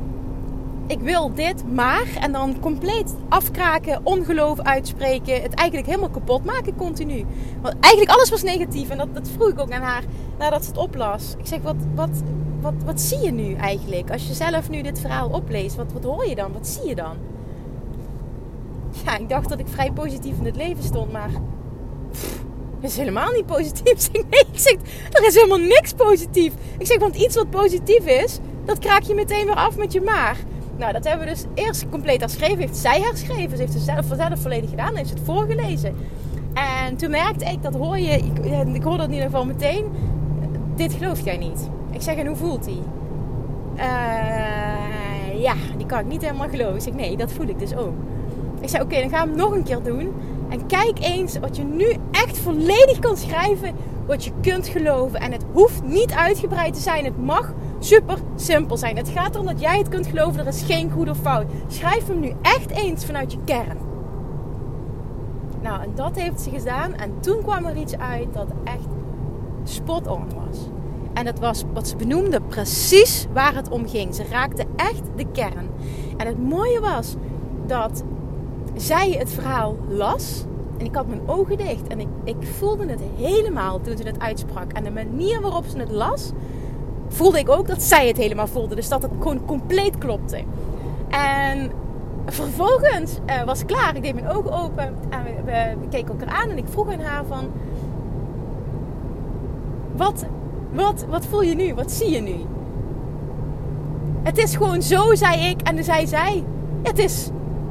ik 0.91 1.01
wil 1.01 1.35
dit, 1.35 1.73
maar. 1.73 2.07
En 2.21 2.33
dan 2.33 2.61
compleet 2.61 3.15
afkraken, 3.29 4.01
ongeloof 4.03 4.61
uitspreken. 4.61 5.43
Het 5.43 5.55
eigenlijk 5.55 5.89
helemaal 5.89 6.11
kapot 6.11 6.45
maken 6.45 6.77
continu. 6.77 7.27
Want 7.63 7.75
eigenlijk 7.81 8.15
alles 8.15 8.31
was 8.31 8.43
negatief. 8.43 8.89
En 8.89 8.99
dat, 8.99 9.15
dat 9.15 9.29
vroeg 9.29 9.49
ik 9.49 9.59
ook 9.59 9.71
aan 9.71 9.83
haar 9.83 10.03
nadat 10.39 10.63
ze 10.65 10.69
het 10.69 10.79
oplas. 10.79 11.35
Ik 11.39 11.47
zeg, 11.47 11.63
wat, 11.63 11.77
wat, 11.95 12.23
wat, 12.61 12.75
wat 12.85 13.01
zie 13.01 13.19
je 13.19 13.33
nu 13.33 13.55
eigenlijk? 13.55 14.11
Als 14.11 14.27
je 14.27 14.35
zelf 14.35 14.71
nu 14.71 14.83
dit 14.83 15.01
verhaal 15.01 15.29
opleest, 15.29 15.77
wat, 15.77 15.93
wat 15.93 16.05
hoor 16.05 16.27
je 16.27 16.35
dan? 16.35 16.53
Wat 16.53 16.67
zie 16.67 16.89
je 16.89 16.95
dan? 16.95 17.17
Ja, 19.05 19.19
ik 19.19 19.29
dacht 19.29 19.49
dat 19.49 19.59
ik 19.59 19.69
vrij 19.69 19.93
positief 19.93 20.39
in 20.39 20.45
het 20.45 20.57
leven 20.57 20.85
stond, 20.85 21.13
maar... 21.13 21.31
dat 22.81 22.91
is 22.91 22.97
helemaal 22.97 23.33
niet 23.33 23.47
positief. 23.47 24.01
Zeg, 24.11 24.23
nee, 24.31 24.45
ik 24.51 24.89
er 25.13 25.27
is 25.27 25.35
helemaal 25.35 25.59
niks 25.59 25.93
positief. 25.93 26.53
Ik 26.79 26.87
zeg, 26.87 26.99
want 26.99 27.17
iets 27.17 27.37
wat 27.37 27.51
positief 27.51 28.07
is, 28.07 28.39
dat 28.65 28.79
kraak 28.79 29.03
je 29.03 29.15
meteen 29.15 29.45
weer 29.45 29.55
af 29.55 29.77
met 29.77 29.93
je 29.93 30.01
maag. 30.01 30.39
Nou, 30.77 30.93
dat 30.93 31.05
hebben 31.05 31.27
we 31.27 31.33
dus 31.33 31.45
eerst 31.55 31.89
compleet 31.89 32.21
herschreven. 32.21 32.59
Heeft 32.59 32.77
zij 32.77 33.01
herschreven. 33.01 33.57
Ze 33.57 33.63
heeft 33.63 33.75
het 33.75 33.83
zelf, 33.83 34.07
zelf 34.17 34.41
volledig 34.41 34.71
gedaan. 34.71 34.97
Heeft 34.97 35.11
het 35.11 35.21
voorgelezen. 35.25 35.97
En 36.55 36.97
toen 36.97 37.11
merkte 37.11 37.45
ik, 37.45 37.63
dat 37.63 37.75
hoor 37.75 37.99
je, 37.99 38.17
ik, 38.17 38.39
ik 38.75 38.83
hoorde 38.83 39.03
het 39.03 39.09
in 39.09 39.13
ieder 39.13 39.31
geval 39.31 39.45
meteen. 39.45 39.85
Dit 40.77 40.93
geloof 40.93 41.21
jij 41.21 41.37
niet. 41.37 41.69
Ik 41.91 42.03
zeg, 42.03 42.17
en 42.17 42.27
hoe 42.27 42.37
voelt 42.37 42.65
hij? 42.65 42.79
Uh, 43.77 45.41
ja, 45.43 45.55
die 45.77 45.87
kan 45.87 45.99
ik 45.99 46.07
niet 46.07 46.23
helemaal 46.23 46.49
geloven. 46.49 46.75
Ik 46.75 46.81
zeg, 46.81 46.95
nee, 46.95 47.17
dat 47.17 47.33
voel 47.33 47.49
ik 47.49 47.59
dus 47.59 47.75
ook. 47.75 47.95
Ik 48.61 48.69
zei, 48.69 48.83
oké, 48.83 49.01
dan 49.01 49.11
gaan 49.11 49.23
we 49.23 49.29
hem 49.29 49.43
nog 49.43 49.55
een 49.55 49.63
keer 49.63 49.83
doen. 49.83 50.13
En 50.49 50.67
kijk 50.67 50.99
eens 51.01 51.39
wat 51.39 51.57
je 51.57 51.63
nu 51.63 51.97
echt 52.11 52.39
volledig 52.39 52.99
kan 52.99 53.17
schrijven. 53.17 53.75
Wat 54.07 54.25
je 54.25 54.33
kunt 54.41 54.69
geloven. 54.69 55.21
En 55.21 55.33
het 55.33 55.45
hoeft 55.53 55.83
niet 55.83 56.13
uitgebreid 56.13 56.75
te 56.75 56.81
zijn. 56.81 57.05
Het 57.05 57.23
mag 57.23 57.53
super 57.79 58.19
simpel 58.37 58.77
zijn. 58.77 58.97
Het 58.97 59.09
gaat 59.09 59.35
erom 59.35 59.47
dat 59.47 59.61
jij 59.61 59.79
het 59.79 59.89
kunt 59.89 60.07
geloven. 60.07 60.41
Er 60.41 60.47
is 60.47 60.63
geen 60.63 60.91
goed 60.91 61.11
of 61.11 61.19
fout. 61.19 61.47
Schrijf 61.69 62.07
hem 62.07 62.21
nu 62.21 62.33
echt 62.43 62.71
eens 62.71 63.05
vanuit 63.05 63.33
je 63.33 63.39
kern. 63.45 63.79
Nou, 65.63 65.83
en 65.83 65.91
dat 65.95 66.17
heeft 66.17 66.41
ze 66.41 66.51
gedaan. 66.51 66.95
En 66.95 67.21
toen 67.21 67.43
kwam 67.43 67.65
er 67.65 67.77
iets 67.77 67.99
uit 67.99 68.35
dat 68.35 68.49
echt 68.65 68.89
spot 69.65 70.07
on 70.07 70.25
was. 70.35 70.59
En 71.13 71.25
dat 71.25 71.39
was 71.39 71.65
wat 71.73 71.89
ze 71.89 71.97
benoemde 71.97 72.41
precies 72.41 73.27
waar 73.33 73.55
het 73.55 73.69
om 73.69 73.89
ging. 73.89 74.15
Ze 74.15 74.25
raakte 74.31 74.65
echt 74.77 75.03
de 75.17 75.27
kern. 75.33 75.69
En 76.17 76.27
het 76.27 76.49
mooie 76.49 76.81
was 76.81 77.17
dat 77.67 78.05
zij 78.81 79.11
het 79.19 79.33
verhaal 79.33 79.77
las. 79.89 80.45
En 80.79 80.85
ik 80.85 80.95
had 80.95 81.07
mijn 81.07 81.21
ogen 81.27 81.57
dicht. 81.57 81.87
En 81.87 82.01
ik, 82.01 82.09
ik 82.25 82.37
voelde 82.59 82.87
het 82.87 83.01
helemaal 83.17 83.81
toen 83.81 83.97
ze 83.97 84.03
het 84.03 84.21
uitsprak. 84.21 84.73
En 84.73 84.85
de 84.85 84.91
manier 84.91 85.41
waarop 85.41 85.65
ze 85.67 85.79
het 85.79 85.91
las, 85.91 86.33
voelde 87.09 87.39
ik 87.39 87.49
ook 87.49 87.67
dat 87.67 87.83
zij 87.83 88.07
het 88.07 88.17
helemaal 88.17 88.47
voelde. 88.47 88.75
Dus 88.75 88.89
dat 88.89 89.03
het 89.03 89.11
gewoon 89.19 89.45
compleet 89.45 89.99
klopte. 89.99 90.43
En 91.09 91.71
vervolgens 92.27 93.19
uh, 93.27 93.43
was 93.43 93.61
ik 93.61 93.67
klaar. 93.67 93.97
Ik 93.97 94.03
deed 94.03 94.15
mijn 94.15 94.29
ogen 94.29 94.53
open. 94.53 94.95
En 95.09 95.25
we 95.45 95.89
keken 95.91 96.19
elkaar 96.19 96.35
aan. 96.35 96.51
En 96.51 96.59
ik 96.59 96.69
vroeg 96.69 96.93
aan 96.93 97.01
haar 97.01 97.25
van... 97.25 97.51
Wat, 99.97 100.25
wat, 100.73 101.05
wat 101.09 101.27
voel 101.27 101.43
je 101.43 101.55
nu? 101.55 101.75
Wat 101.75 101.91
zie 101.93 102.11
je 102.11 102.21
nu? 102.21 102.37
Het 104.23 104.39
is 104.39 104.57
gewoon 104.57 104.83
zo, 104.83 105.15
zei 105.15 105.49
ik. 105.49 105.61
En 105.61 105.75
toen 105.75 105.85
zei 105.85 106.07
zij... 106.07 106.45
Het 106.83 106.99
is... 106.99 107.31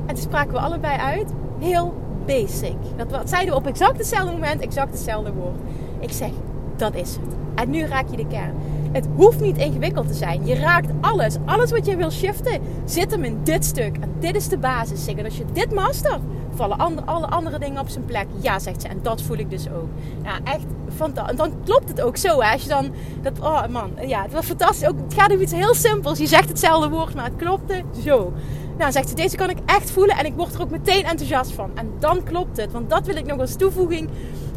En 0.09 0.15
toen 0.15 0.23
spraken 0.23 0.53
we 0.53 0.59
allebei 0.59 0.97
uit. 0.97 1.31
Heel 1.59 1.93
basic. 2.25 2.75
Dat 2.97 3.29
zeiden 3.29 3.53
we 3.53 3.59
op 3.59 3.67
exact 3.67 3.97
hetzelfde 3.97 4.31
moment, 4.31 4.61
exact 4.61 4.91
hetzelfde 4.91 5.33
woord. 5.33 5.59
Ik 5.99 6.11
zeg, 6.11 6.29
dat 6.75 6.95
is 6.95 7.15
het. 7.15 7.35
En 7.55 7.69
nu 7.69 7.85
raak 7.85 8.05
je 8.09 8.17
de 8.17 8.27
kern. 8.27 8.53
Het 8.91 9.07
hoeft 9.15 9.39
niet 9.39 9.57
ingewikkeld 9.57 10.07
te 10.07 10.13
zijn. 10.13 10.45
Je 10.45 10.55
raakt 10.55 10.91
alles. 11.01 11.35
Alles 11.45 11.71
wat 11.71 11.85
je 11.85 11.95
wil 11.95 12.11
shiften 12.11 12.61
zit 12.85 13.11
hem 13.11 13.23
in 13.23 13.39
dit 13.43 13.65
stuk. 13.65 13.97
En 13.99 14.11
dit 14.19 14.35
is 14.35 14.47
de 14.47 14.57
basis. 14.57 15.07
En 15.07 15.25
als 15.25 15.37
je 15.37 15.45
dit 15.53 15.73
mastert, 15.73 16.21
vallen 16.53 16.77
alle 17.05 17.27
andere 17.27 17.59
dingen 17.59 17.81
op 17.81 17.89
zijn 17.89 18.05
plek. 18.05 18.25
Ja, 18.39 18.59
zegt 18.59 18.81
ze. 18.81 18.87
En 18.87 18.99
dat 19.01 19.21
voel 19.21 19.37
ik 19.37 19.49
dus 19.49 19.69
ook. 19.69 19.87
Ja, 20.23 20.39
echt 20.43 20.65
fantastisch. 20.95 21.31
En 21.31 21.37
dan 21.37 21.51
klopt 21.63 21.89
het 21.89 22.01
ook 22.01 22.17
zo. 22.17 22.41
Hè? 22.41 22.51
Als 22.51 22.63
je 22.63 22.69
dan... 22.69 22.91
Dat, 23.21 23.39
oh 23.39 23.67
man, 23.67 23.91
ja, 24.01 24.21
het 24.21 24.33
was 24.33 24.45
fantastisch. 24.45 24.87
Ook, 24.87 24.97
het 25.03 25.13
gaat 25.13 25.31
om 25.31 25.41
iets 25.41 25.53
heel 25.53 25.73
simpels. 25.73 26.19
Je 26.19 26.27
zegt 26.27 26.49
hetzelfde 26.49 26.89
woord, 26.89 27.15
maar 27.15 27.25
het 27.25 27.35
klopte 27.35 27.83
zo. 28.03 28.33
Nou, 28.79 28.91
zegt 28.91 29.09
ze, 29.09 29.15
deze 29.15 29.35
kan 29.35 29.49
ik 29.49 29.57
echt 29.65 29.91
voelen 29.91 30.17
en 30.17 30.25
ik 30.25 30.33
word 30.33 30.53
er 30.53 30.61
ook 30.61 30.69
meteen 30.69 31.03
enthousiast 31.05 31.51
van. 31.51 31.71
En 31.75 31.91
dan 31.99 32.23
klopt 32.23 32.57
het, 32.57 32.71
want 32.71 32.89
dat 32.89 33.05
wil 33.05 33.15
ik 33.15 33.25
nog 33.25 33.39
als 33.39 33.55
toevoeging 33.55 34.09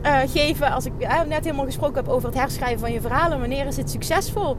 uh, 0.04 0.18
geven. 0.26 0.72
Als 0.72 0.84
ik 0.84 0.92
uh, 0.98 1.22
net 1.22 1.44
helemaal 1.44 1.64
gesproken 1.64 1.94
heb 1.94 2.08
over 2.08 2.28
het 2.28 2.38
herschrijven 2.38 2.78
van 2.78 2.92
je 2.92 3.00
verhalen. 3.00 3.40
Wanneer 3.40 3.66
is 3.66 3.76
het 3.76 3.90
succesvol? 3.90 4.56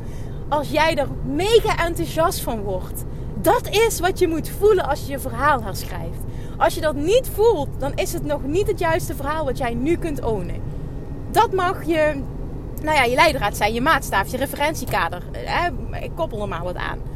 Als 0.49 0.69
jij 0.69 0.95
er 0.95 1.07
mega 1.25 1.85
enthousiast 1.85 2.41
van 2.41 2.61
wordt. 2.61 3.03
Dat 3.41 3.69
is 3.69 3.99
wat 3.99 4.19
je 4.19 4.27
moet 4.27 4.49
voelen 4.49 4.85
als 4.85 5.05
je 5.05 5.11
je 5.11 5.19
verhaal 5.19 5.63
herschrijft. 5.63 6.19
Als 6.57 6.75
je 6.75 6.81
dat 6.81 6.95
niet 6.95 7.29
voelt, 7.33 7.69
dan 7.77 7.91
is 7.95 8.13
het 8.13 8.25
nog 8.25 8.43
niet 8.43 8.67
het 8.67 8.79
juiste 8.79 9.15
verhaal 9.15 9.45
wat 9.45 9.57
jij 9.57 9.73
nu 9.73 9.97
kunt 9.97 10.23
ownen. 10.23 10.61
Dat 11.31 11.53
mag 11.53 11.83
je, 11.83 12.21
nou 12.81 12.95
ja, 12.95 13.03
je 13.03 13.15
leidraad 13.15 13.57
zijn, 13.57 13.73
je 13.73 13.81
maatstaaf, 13.81 14.27
je 14.27 14.37
referentiekader. 14.37 15.21
Eh, 15.31 16.03
ik 16.03 16.11
koppel 16.15 16.41
er 16.41 16.47
maar 16.47 16.63
wat 16.63 16.75
aan 16.75 17.12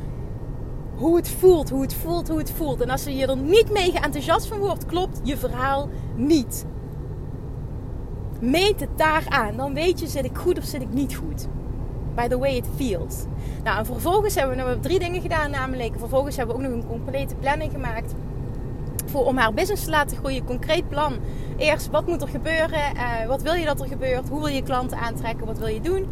hoe 0.98 1.16
het 1.16 1.30
voelt, 1.30 1.70
hoe 1.70 1.82
het 1.82 1.94
voelt, 1.94 2.28
hoe 2.28 2.38
het 2.38 2.52
voelt. 2.52 2.82
En 2.82 2.90
als 2.90 3.04
je 3.04 3.28
er 3.28 3.38
niet 3.38 3.72
mega 3.72 4.02
enthousiast 4.04 4.48
van 4.48 4.60
wordt, 4.60 4.86
klopt 4.86 5.20
je 5.24 5.38
verhaal 5.38 5.90
niet. 6.16 6.66
Meet 8.40 8.80
het 8.80 8.98
daar 8.98 9.26
aan. 9.30 9.58
Dan 9.58 9.74
weet 9.74 10.00
je, 10.00 10.08
zit 10.08 10.26
ik 10.26 10.38
goed 10.38 10.58
of 10.58 10.64
zit 10.64 10.82
ik 10.82 10.94
niet 10.94 11.16
goed. 11.16 11.48
By 12.16 12.28
the 12.28 12.38
way 12.38 12.56
it 12.56 12.66
feels. 12.76 13.16
Nou, 13.64 13.78
en 13.78 13.86
vervolgens 13.86 14.36
hebben 14.36 14.70
we, 14.70 14.80
drie 14.80 15.00
dingen 15.00 15.22
gedaan 15.22 15.52
namelijk. 15.52 15.94
Vervolgens 15.98 16.38
hebben 16.38 16.56
we 16.56 16.62
ook 16.62 16.68
nog 16.70 16.78
een 16.78 16.88
complete 16.88 17.36
planning 17.36 17.72
gemaakt. 17.72 18.14
Voor, 19.06 19.26
om 19.26 19.38
haar 19.38 19.54
business 19.54 19.84
te 19.84 19.90
laten 19.90 20.18
groeien. 20.18 20.44
Concreet 20.44 20.90
plan. 20.90 21.14
Eerst, 21.58 21.90
wat 21.90 22.08
moet 22.08 22.22
er 22.22 22.28
gebeuren? 22.28 22.96
Uh, 22.96 23.28
wat 23.28 23.42
wil 23.42 23.54
je 23.54 23.66
dat 23.66 23.80
er 23.80 23.88
gebeurt? 23.88 24.30
Hoe 24.30 24.40
wil 24.40 24.54
je 24.54 24.64
klanten 24.64 24.98
aantrekken? 24.98 25.46
Wat 25.46 25.58
wil 25.58 25.68
je 25.68 25.82
doen? 25.82 26.08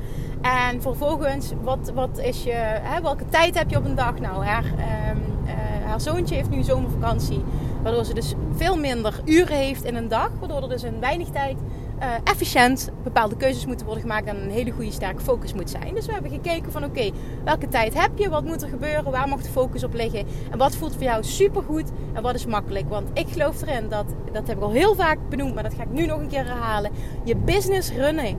En 0.46 0.82
vervolgens, 0.82 1.52
wat, 1.64 1.92
wat 1.94 2.20
is 2.20 2.44
je, 2.44 2.52
hè, 2.82 3.02
welke 3.02 3.26
tijd 3.26 3.58
heb 3.58 3.70
je 3.70 3.78
op 3.78 3.86
een 3.86 3.96
dag? 3.96 4.20
Nou, 4.20 4.46
haar, 4.46 4.64
um, 4.66 5.24
uh, 5.46 5.52
haar 5.86 6.02
zoontje 6.02 6.36
heeft 6.36 6.50
nu 6.50 6.64
zomervakantie. 6.64 7.44
Waardoor 7.84 8.06
ze 8.06 8.14
dus 8.14 8.34
veel 8.56 8.78
minder 8.78 9.22
uren 9.24 9.58
heeft 9.58 9.84
in 9.84 9.96
een 9.96 10.08
dag. 10.08 10.30
Waardoor 10.40 10.62
er 10.62 10.70
dus 10.70 10.84
in 10.84 11.00
weinig 11.00 11.30
tijd 11.30 11.58
uh, 12.00 12.06
efficiënt 12.24 12.92
bepaalde 13.04 13.38
keuzes 13.38 13.66
moeten 13.66 13.86
worden 13.86 14.04
gemaakt. 14.04 14.28
En 14.28 14.44
een 14.44 14.50
hele 14.50 14.72
goede 14.72 14.92
sterke 14.92 15.22
focus 15.22 15.54
moet 15.54 15.70
zijn. 15.70 15.94
Dus 15.94 16.06
we 16.06 16.14
hebben 16.14 16.32
gekeken 16.32 16.72
van 16.72 16.84
oké, 16.84 17.12
welke 17.44 17.68
tijd 17.68 18.02
heb 18.02 18.12
je? 18.16 18.30
Wat 18.30 18.44
moet 18.44 18.62
er 18.62 18.70
gebeuren? 18.70 19.12
Waar 19.12 19.28
mag 19.28 19.42
de 19.42 19.50
focus 19.50 19.84
op 19.84 19.94
liggen? 19.94 20.26
En 20.52 20.58
wat 20.58 20.76
voelt 20.76 20.94
voor 20.94 21.04
jou 21.04 21.24
supergoed? 21.24 21.92
En 22.14 22.22
wat 22.22 22.36
is 22.36 22.46
makkelijk? 22.46 22.90
Want 22.90 23.10
ik 23.14 23.28
geloof 23.30 23.62
erin 23.62 23.90
dat, 23.90 24.06
dat 24.32 24.48
heb 24.48 24.58
ik 24.58 24.64
al 24.64 24.72
heel 24.72 24.96
vaak 24.96 25.18
benoemd. 25.30 25.54
Maar 25.54 25.64
dat 25.64 25.74
ga 25.74 25.84
ik 25.84 25.92
nu 25.92 26.06
nog 26.06 26.20
een 26.20 26.30
keer 26.30 26.46
herhalen. 26.46 26.92
Je 27.24 27.36
business 27.36 27.92
runnen 27.92 28.38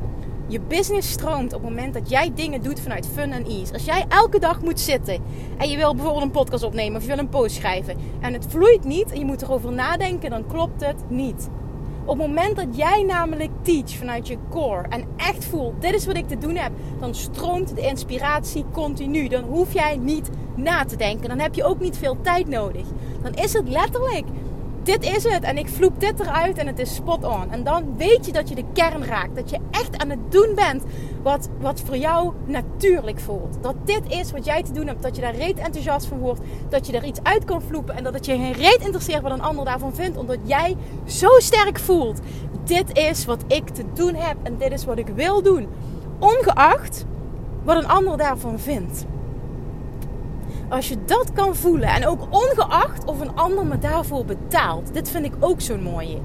je 0.49 0.61
business 0.61 1.11
stroomt 1.11 1.53
op 1.53 1.61
het 1.63 1.71
moment 1.71 1.95
dat 1.95 2.11
jij 2.11 2.33
dingen 2.35 2.63
doet 2.63 2.81
vanuit 2.81 3.09
fun 3.15 3.33
en 3.33 3.45
ease. 3.45 3.73
Als 3.73 3.85
jij 3.85 4.05
elke 4.09 4.39
dag 4.39 4.63
moet 4.63 4.81
zitten 4.81 5.23
en 5.59 5.69
je 5.69 5.77
wil 5.77 5.95
bijvoorbeeld 5.95 6.25
een 6.25 6.31
podcast 6.31 6.63
opnemen 6.63 6.97
of 6.97 7.03
je 7.03 7.09
wil 7.09 7.19
een 7.19 7.29
post 7.29 7.55
schrijven 7.57 7.97
en 8.21 8.33
het 8.33 8.47
vloeit 8.49 8.85
niet 8.85 9.13
en 9.13 9.19
je 9.19 9.25
moet 9.25 9.43
erover 9.43 9.73
nadenken, 9.73 10.31
dan 10.31 10.47
klopt 10.47 10.85
het 10.85 11.11
niet. 11.11 11.49
Op 12.05 12.19
het 12.19 12.27
moment 12.27 12.57
dat 12.57 12.77
jij 12.77 13.03
namelijk 13.03 13.51
teach 13.63 13.91
vanuit 13.91 14.29
je 14.29 14.39
core 14.51 14.89
en 14.89 15.05
echt 15.17 15.45
voelt, 15.45 15.81
dit 15.83 15.95
is 15.95 16.07
wat 16.07 16.17
ik 16.17 16.29
te 16.29 16.39
doen 16.39 16.57
heb, 16.57 16.73
dan 17.01 17.15
stroomt 17.15 17.75
de 17.75 17.81
inspiratie 17.81 18.65
continu. 18.73 19.29
Dan 19.29 19.45
hoef 19.45 19.73
jij 19.73 19.97
niet 19.97 20.31
na 20.57 20.85
te 20.85 20.97
denken. 20.97 21.29
Dan 21.29 21.39
heb 21.39 21.55
je 21.55 21.65
ook 21.65 21.81
niet 21.81 21.99
veel 21.99 22.21
tijd 22.21 22.49
nodig. 22.49 22.87
Dan 23.23 23.35
is 23.35 23.53
het 23.53 23.69
letterlijk 23.69 24.27
dit 24.87 25.05
is 25.05 25.25
het. 25.25 25.43
En 25.43 25.59
ik 25.59 25.69
vloep 25.69 26.01
dit 26.01 26.21
eruit 26.21 26.59
en 26.59 26.67
het 26.67 26.79
is 26.79 26.95
spot 26.95 27.25
on. 27.25 27.51
En 27.51 27.65
dan 27.65 27.97
weet 27.97 28.27
je 28.27 28.33
dat 28.33 28.49
je 28.49 28.55
de 28.55 28.65
kern 28.73 29.05
raakt. 29.05 29.37
Dat 29.37 29.51
je 29.51 29.59
echt 29.71 29.99
aan 29.99 30.11
het 30.11 30.33
doen 30.33 30.55
bent 30.55 30.83
wat, 31.23 31.49
wat 31.61 31.81
voor 31.81 31.97
jou 31.97 32.33
natuurlijk 32.45 33.21
voelt. 33.21 33.59
Dat 33.61 33.75
dit 33.85 34.03
is 34.09 34.33
wat 34.33 34.45
jij 34.45 34.63
te 34.63 34.73
doen 34.73 34.87
hebt. 34.87 35.03
Dat 35.03 35.17
je 35.17 35.23
daar 35.23 35.35
reet 35.35 35.59
enthousiast 35.59 36.07
van 36.07 36.19
wordt. 36.19 36.41
Dat 36.69 36.87
je 36.87 36.93
er 36.93 37.05
iets 37.05 37.21
uit 37.23 37.45
kan 37.45 37.63
vloepen. 37.63 37.97
En 37.97 38.05
dat 38.05 38.15
het 38.15 38.27
je 38.27 38.33
geen 38.33 38.53
reet 38.53 38.81
interesseert 38.81 39.23
wat 39.23 39.33
een 39.33 39.43
ander 39.43 39.65
daarvan 39.65 39.95
vindt. 39.95 40.17
Omdat 40.17 40.39
jij 40.43 40.77
zo 41.05 41.29
sterk 41.39 41.79
voelt. 41.79 42.21
Dit 42.65 42.99
is 42.99 43.25
wat 43.25 43.45
ik 43.47 43.69
te 43.69 43.85
doen 43.95 44.15
heb. 44.15 44.37
En 44.43 44.57
dit 44.59 44.73
is 44.73 44.85
wat 44.85 44.99
ik 44.99 45.09
wil 45.09 45.43
doen. 45.43 45.69
Ongeacht 46.19 47.05
wat 47.65 47.77
een 47.77 47.89
ander 47.89 48.17
daarvan 48.17 48.59
vindt. 48.59 49.07
Als 50.69 50.89
je 50.89 50.97
dat 51.05 51.33
kan 51.33 51.55
voelen 51.55 51.89
en 51.89 52.07
ook 52.07 52.21
ongeacht 52.31 53.05
of 53.05 53.21
een 53.21 53.37
ander 53.37 53.67
me 53.67 53.79
daarvoor 53.79 54.25
betaalt. 54.25 54.95
Dit 54.95 55.11
vind 55.11 55.25
ik 55.25 55.33
ook 55.41 55.61
zo'n 55.61 55.83
mooie. 55.83 56.19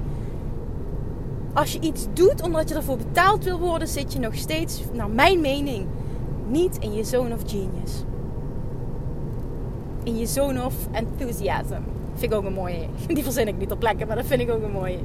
Als 1.54 1.73
je 1.73 1.80
iets 1.80 2.08
doet 2.13 2.41
omdat 2.41 2.69
je 2.69 2.75
ervoor 2.75 2.97
betaald 2.97 3.43
wil 3.43 3.60
worden, 3.60 3.88
zit 3.88 4.13
je 4.13 4.19
nog 4.19 4.36
steeds, 4.36 4.84
naar 4.93 5.10
mijn 5.10 5.41
mening, 5.41 5.86
niet 6.47 6.77
in 6.77 6.93
je 6.93 7.04
zone 7.04 7.34
of 7.34 7.41
genius. 7.45 8.04
In 10.04 10.17
je 10.17 10.25
zone 10.25 10.65
of 10.65 10.73
enthusiasm. 10.91 11.82
Vind 12.13 12.32
ik 12.32 12.38
ook 12.38 12.45
een 12.45 12.54
mooie. 12.54 12.88
Die 13.08 13.23
verzin 13.23 13.47
ik 13.47 13.58
niet 13.58 13.71
op 13.71 13.80
plekken, 13.80 14.08
maar 14.08 14.15
dat 14.15 14.25
vind 14.25 14.41
ik 14.41 14.51
ook 14.51 14.63
een 14.63 14.71
mooie. 14.71 14.99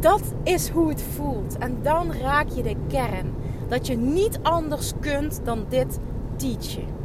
Dat 0.00 0.22
is 0.42 0.68
hoe 0.68 0.88
het 0.88 1.02
voelt. 1.02 1.58
En 1.58 1.78
dan 1.82 2.12
raak 2.12 2.48
je 2.48 2.62
de 2.62 2.76
kern. 2.88 3.34
Dat 3.68 3.86
je 3.86 3.96
niet 3.96 4.38
anders 4.42 4.92
kunt 5.00 5.40
dan 5.44 5.64
dit 5.68 5.98
teachen 6.36 6.99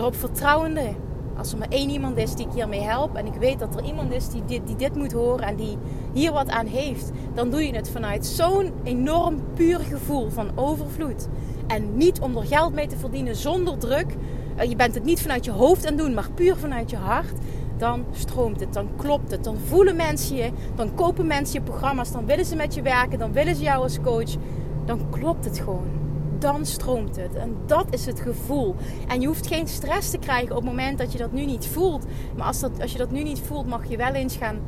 erop 0.00 0.16
vertrouwende. 0.16 0.94
Als 1.36 1.52
er 1.52 1.58
maar 1.58 1.68
één 1.68 1.90
iemand 1.90 2.16
is 2.16 2.34
die 2.34 2.46
ik 2.46 2.52
hiermee 2.52 2.80
help 2.80 3.16
en 3.16 3.26
ik 3.26 3.34
weet 3.34 3.58
dat 3.58 3.74
er 3.76 3.84
iemand 3.84 4.12
is 4.12 4.28
die 4.28 4.44
dit, 4.44 4.66
die 4.66 4.76
dit 4.76 4.94
moet 4.94 5.12
horen 5.12 5.46
en 5.46 5.56
die 5.56 5.78
hier 6.12 6.32
wat 6.32 6.48
aan 6.48 6.66
heeft, 6.66 7.10
dan 7.34 7.50
doe 7.50 7.66
je 7.66 7.74
het 7.74 7.90
vanuit 7.90 8.26
zo'n 8.26 8.72
enorm 8.82 9.40
puur 9.54 9.78
gevoel 9.78 10.30
van 10.30 10.50
overvloed. 10.54 11.28
En 11.66 11.96
niet 11.96 12.20
om 12.20 12.36
er 12.36 12.44
geld 12.44 12.74
mee 12.74 12.86
te 12.86 12.96
verdienen 12.96 13.36
zonder 13.36 13.78
druk. 13.78 14.16
Eh, 14.56 14.68
je 14.68 14.76
bent 14.76 14.94
het 14.94 15.04
niet 15.04 15.22
vanuit 15.22 15.44
je 15.44 15.50
hoofd 15.50 15.86
aan 15.86 15.96
doen, 15.96 16.14
maar 16.14 16.30
puur 16.34 16.56
vanuit 16.56 16.90
je 16.90 16.96
hart. 16.96 17.38
Dan 17.76 18.04
stroomt 18.12 18.60
het, 18.60 18.72
dan 18.72 18.88
klopt 18.96 19.30
het, 19.30 19.44
dan 19.44 19.56
voelen 19.64 19.96
mensen 19.96 20.36
je, 20.36 20.50
dan 20.74 20.94
kopen 20.94 21.26
mensen 21.26 21.58
je 21.58 21.70
programma's, 21.70 22.12
dan 22.12 22.26
willen 22.26 22.44
ze 22.44 22.56
met 22.56 22.74
je 22.74 22.82
werken, 22.82 23.18
dan 23.18 23.32
willen 23.32 23.56
ze 23.56 23.62
jou 23.62 23.82
als 23.82 24.00
coach. 24.00 24.36
Dan 24.84 25.10
klopt 25.10 25.44
het 25.44 25.58
gewoon 25.58 25.99
dan 26.40 26.66
stroomt 26.66 27.16
het. 27.16 27.34
En 27.34 27.56
dat 27.66 27.86
is 27.90 28.06
het 28.06 28.20
gevoel. 28.20 28.74
En 29.08 29.20
je 29.20 29.26
hoeft 29.26 29.46
geen 29.46 29.68
stress 29.68 30.10
te 30.10 30.18
krijgen 30.18 30.50
op 30.50 30.62
het 30.62 30.70
moment 30.70 30.98
dat 30.98 31.12
je 31.12 31.18
dat 31.18 31.32
nu 31.32 31.44
niet 31.44 31.66
voelt. 31.66 32.06
Maar 32.36 32.46
als, 32.46 32.60
dat, 32.60 32.80
als 32.80 32.92
je 32.92 32.98
dat 32.98 33.10
nu 33.10 33.22
niet 33.22 33.40
voelt, 33.40 33.66
mag 33.66 33.88
je 33.88 33.96
wel 33.96 34.12
eens 34.12 34.36
gaan 34.36 34.58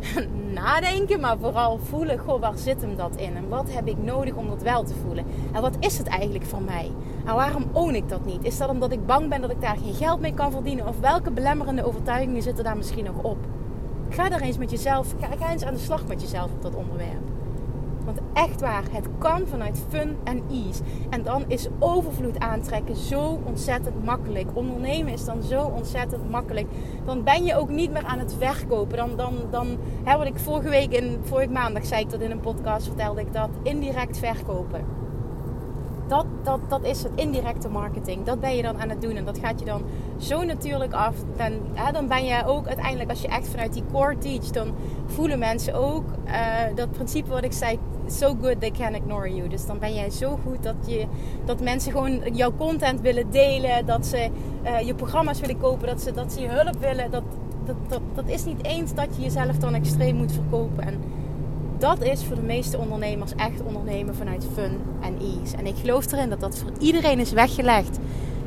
nadenken, 0.54 1.20
maar 1.20 1.38
vooral 1.38 1.78
voelen, 1.78 2.18
goh, 2.18 2.40
waar 2.40 2.58
zit 2.58 2.80
hem 2.80 2.96
dat 2.96 3.16
in? 3.16 3.36
En 3.36 3.48
wat 3.48 3.72
heb 3.72 3.88
ik 3.88 4.02
nodig 4.02 4.34
om 4.34 4.48
dat 4.48 4.62
wel 4.62 4.84
te 4.84 4.94
voelen? 4.94 5.24
En 5.52 5.62
wat 5.62 5.76
is 5.78 5.98
het 5.98 6.06
eigenlijk 6.06 6.44
voor 6.44 6.62
mij? 6.62 6.90
En 7.24 7.34
waarom 7.34 7.64
own 7.72 7.94
ik 7.94 8.08
dat 8.08 8.24
niet? 8.24 8.44
Is 8.44 8.58
dat 8.58 8.68
omdat 8.68 8.92
ik 8.92 9.06
bang 9.06 9.28
ben 9.28 9.40
dat 9.40 9.50
ik 9.50 9.60
daar 9.60 9.76
geen 9.76 9.94
geld 9.94 10.20
mee 10.20 10.34
kan 10.34 10.50
verdienen? 10.50 10.88
Of 10.88 11.00
welke 11.00 11.30
belemmerende 11.30 11.84
overtuigingen 11.84 12.42
zitten 12.42 12.64
daar 12.64 12.76
misschien 12.76 13.04
nog 13.04 13.22
op? 13.22 13.38
Ga 14.08 14.30
er 14.30 14.40
eens 14.40 14.58
met 14.58 14.70
jezelf, 14.70 15.14
ga, 15.20 15.28
ga 15.38 15.52
eens 15.52 15.64
aan 15.64 15.74
de 15.74 15.80
slag 15.80 16.06
met 16.06 16.20
jezelf 16.20 16.50
op 16.52 16.62
dat 16.62 16.74
onderwerp. 16.74 17.29
Want 18.14 18.22
echt 18.32 18.60
waar, 18.60 18.82
het 18.90 19.08
kan 19.18 19.46
vanuit 19.46 19.82
fun 19.88 20.16
en 20.24 20.42
ease. 20.50 20.82
En 21.10 21.22
dan 21.22 21.44
is 21.46 21.68
overvloed 21.78 22.38
aantrekken 22.38 22.96
zo 22.96 23.40
ontzettend 23.44 24.04
makkelijk. 24.04 24.48
Ondernemen 24.52 25.12
is 25.12 25.24
dan 25.24 25.42
zo 25.42 25.62
ontzettend 25.62 26.30
makkelijk. 26.30 26.66
Dan 27.04 27.24
ben 27.24 27.44
je 27.44 27.56
ook 27.56 27.68
niet 27.68 27.92
meer 27.92 28.04
aan 28.04 28.18
het 28.18 28.34
verkopen. 28.38 28.96
Dan, 28.96 29.16
dan, 29.16 29.34
dan 29.50 29.78
hè, 30.04 30.16
wat 30.16 30.26
ik 30.26 30.38
vorige 30.38 30.68
week 30.68 30.92
in, 30.92 31.18
vorige 31.22 31.50
maandag 31.50 31.86
zei 31.86 32.02
ik 32.02 32.10
dat 32.10 32.20
in 32.20 32.30
een 32.30 32.40
podcast, 32.40 32.86
vertelde 32.86 33.20
ik 33.20 33.32
dat. 33.32 33.50
Indirect 33.62 34.18
verkopen. 34.18 34.84
Dat, 36.06 36.26
dat, 36.42 36.60
dat 36.68 36.84
is 36.84 37.02
het 37.02 37.12
indirecte 37.14 37.68
marketing. 37.68 38.24
Dat 38.24 38.40
ben 38.40 38.56
je 38.56 38.62
dan 38.62 38.80
aan 38.80 38.88
het 38.88 39.00
doen. 39.00 39.16
En 39.16 39.24
dat 39.24 39.38
gaat 39.38 39.58
je 39.58 39.64
dan 39.64 39.82
zo 40.18 40.42
natuurlijk 40.42 40.92
af. 40.92 41.14
Dan, 41.36 41.52
hè, 41.72 41.92
dan 41.92 42.08
ben 42.08 42.24
je 42.24 42.42
ook 42.46 42.66
uiteindelijk, 42.66 43.10
als 43.10 43.22
je 43.22 43.28
echt 43.28 43.48
vanuit 43.48 43.72
die 43.72 43.84
core 43.92 44.18
teach, 44.18 44.44
dan 44.44 44.74
voelen 45.06 45.38
mensen 45.38 45.74
ook 45.74 46.04
uh, 46.26 46.34
dat 46.74 46.90
principe 46.90 47.30
wat 47.30 47.44
ik 47.44 47.52
zei 47.52 47.78
so 48.12 48.36
good 48.42 48.60
they 48.60 48.70
can 48.70 48.94
ignore 48.94 49.34
you. 49.34 49.48
Dus 49.48 49.66
dan 49.66 49.78
ben 49.78 49.94
jij 49.94 50.10
zo 50.10 50.38
goed 50.46 50.62
dat, 50.62 50.74
je, 50.86 51.06
dat 51.44 51.60
mensen 51.60 51.92
gewoon 51.92 52.20
jouw 52.32 52.52
content 52.56 53.00
willen 53.00 53.30
delen. 53.30 53.86
Dat 53.86 54.06
ze 54.06 54.28
uh, 54.64 54.80
je 54.80 54.94
programma's 54.94 55.40
willen 55.40 55.58
kopen. 55.58 55.86
Dat 55.86 56.00
ze, 56.02 56.12
dat 56.12 56.32
ze 56.32 56.40
je 56.40 56.48
hulp 56.48 56.80
willen. 56.80 57.10
Dat, 57.10 57.22
dat, 57.64 57.76
dat, 57.88 58.00
dat 58.14 58.28
is 58.28 58.44
niet 58.44 58.64
eens 58.64 58.94
dat 58.94 59.08
je 59.16 59.22
jezelf 59.22 59.56
dan 59.56 59.74
extreem 59.74 60.16
moet 60.16 60.32
verkopen. 60.32 60.84
En 60.84 61.00
dat 61.78 62.02
is 62.02 62.24
voor 62.24 62.36
de 62.36 62.42
meeste 62.42 62.78
ondernemers 62.78 63.34
echt 63.34 63.62
ondernemen 63.62 64.14
vanuit 64.14 64.46
fun 64.54 64.78
en 65.00 65.18
ease. 65.18 65.56
En 65.56 65.66
ik 65.66 65.76
geloof 65.76 66.12
erin 66.12 66.28
dat 66.28 66.40
dat 66.40 66.58
voor 66.58 66.70
iedereen 66.78 67.18
is 67.18 67.32
weggelegd. 67.32 67.98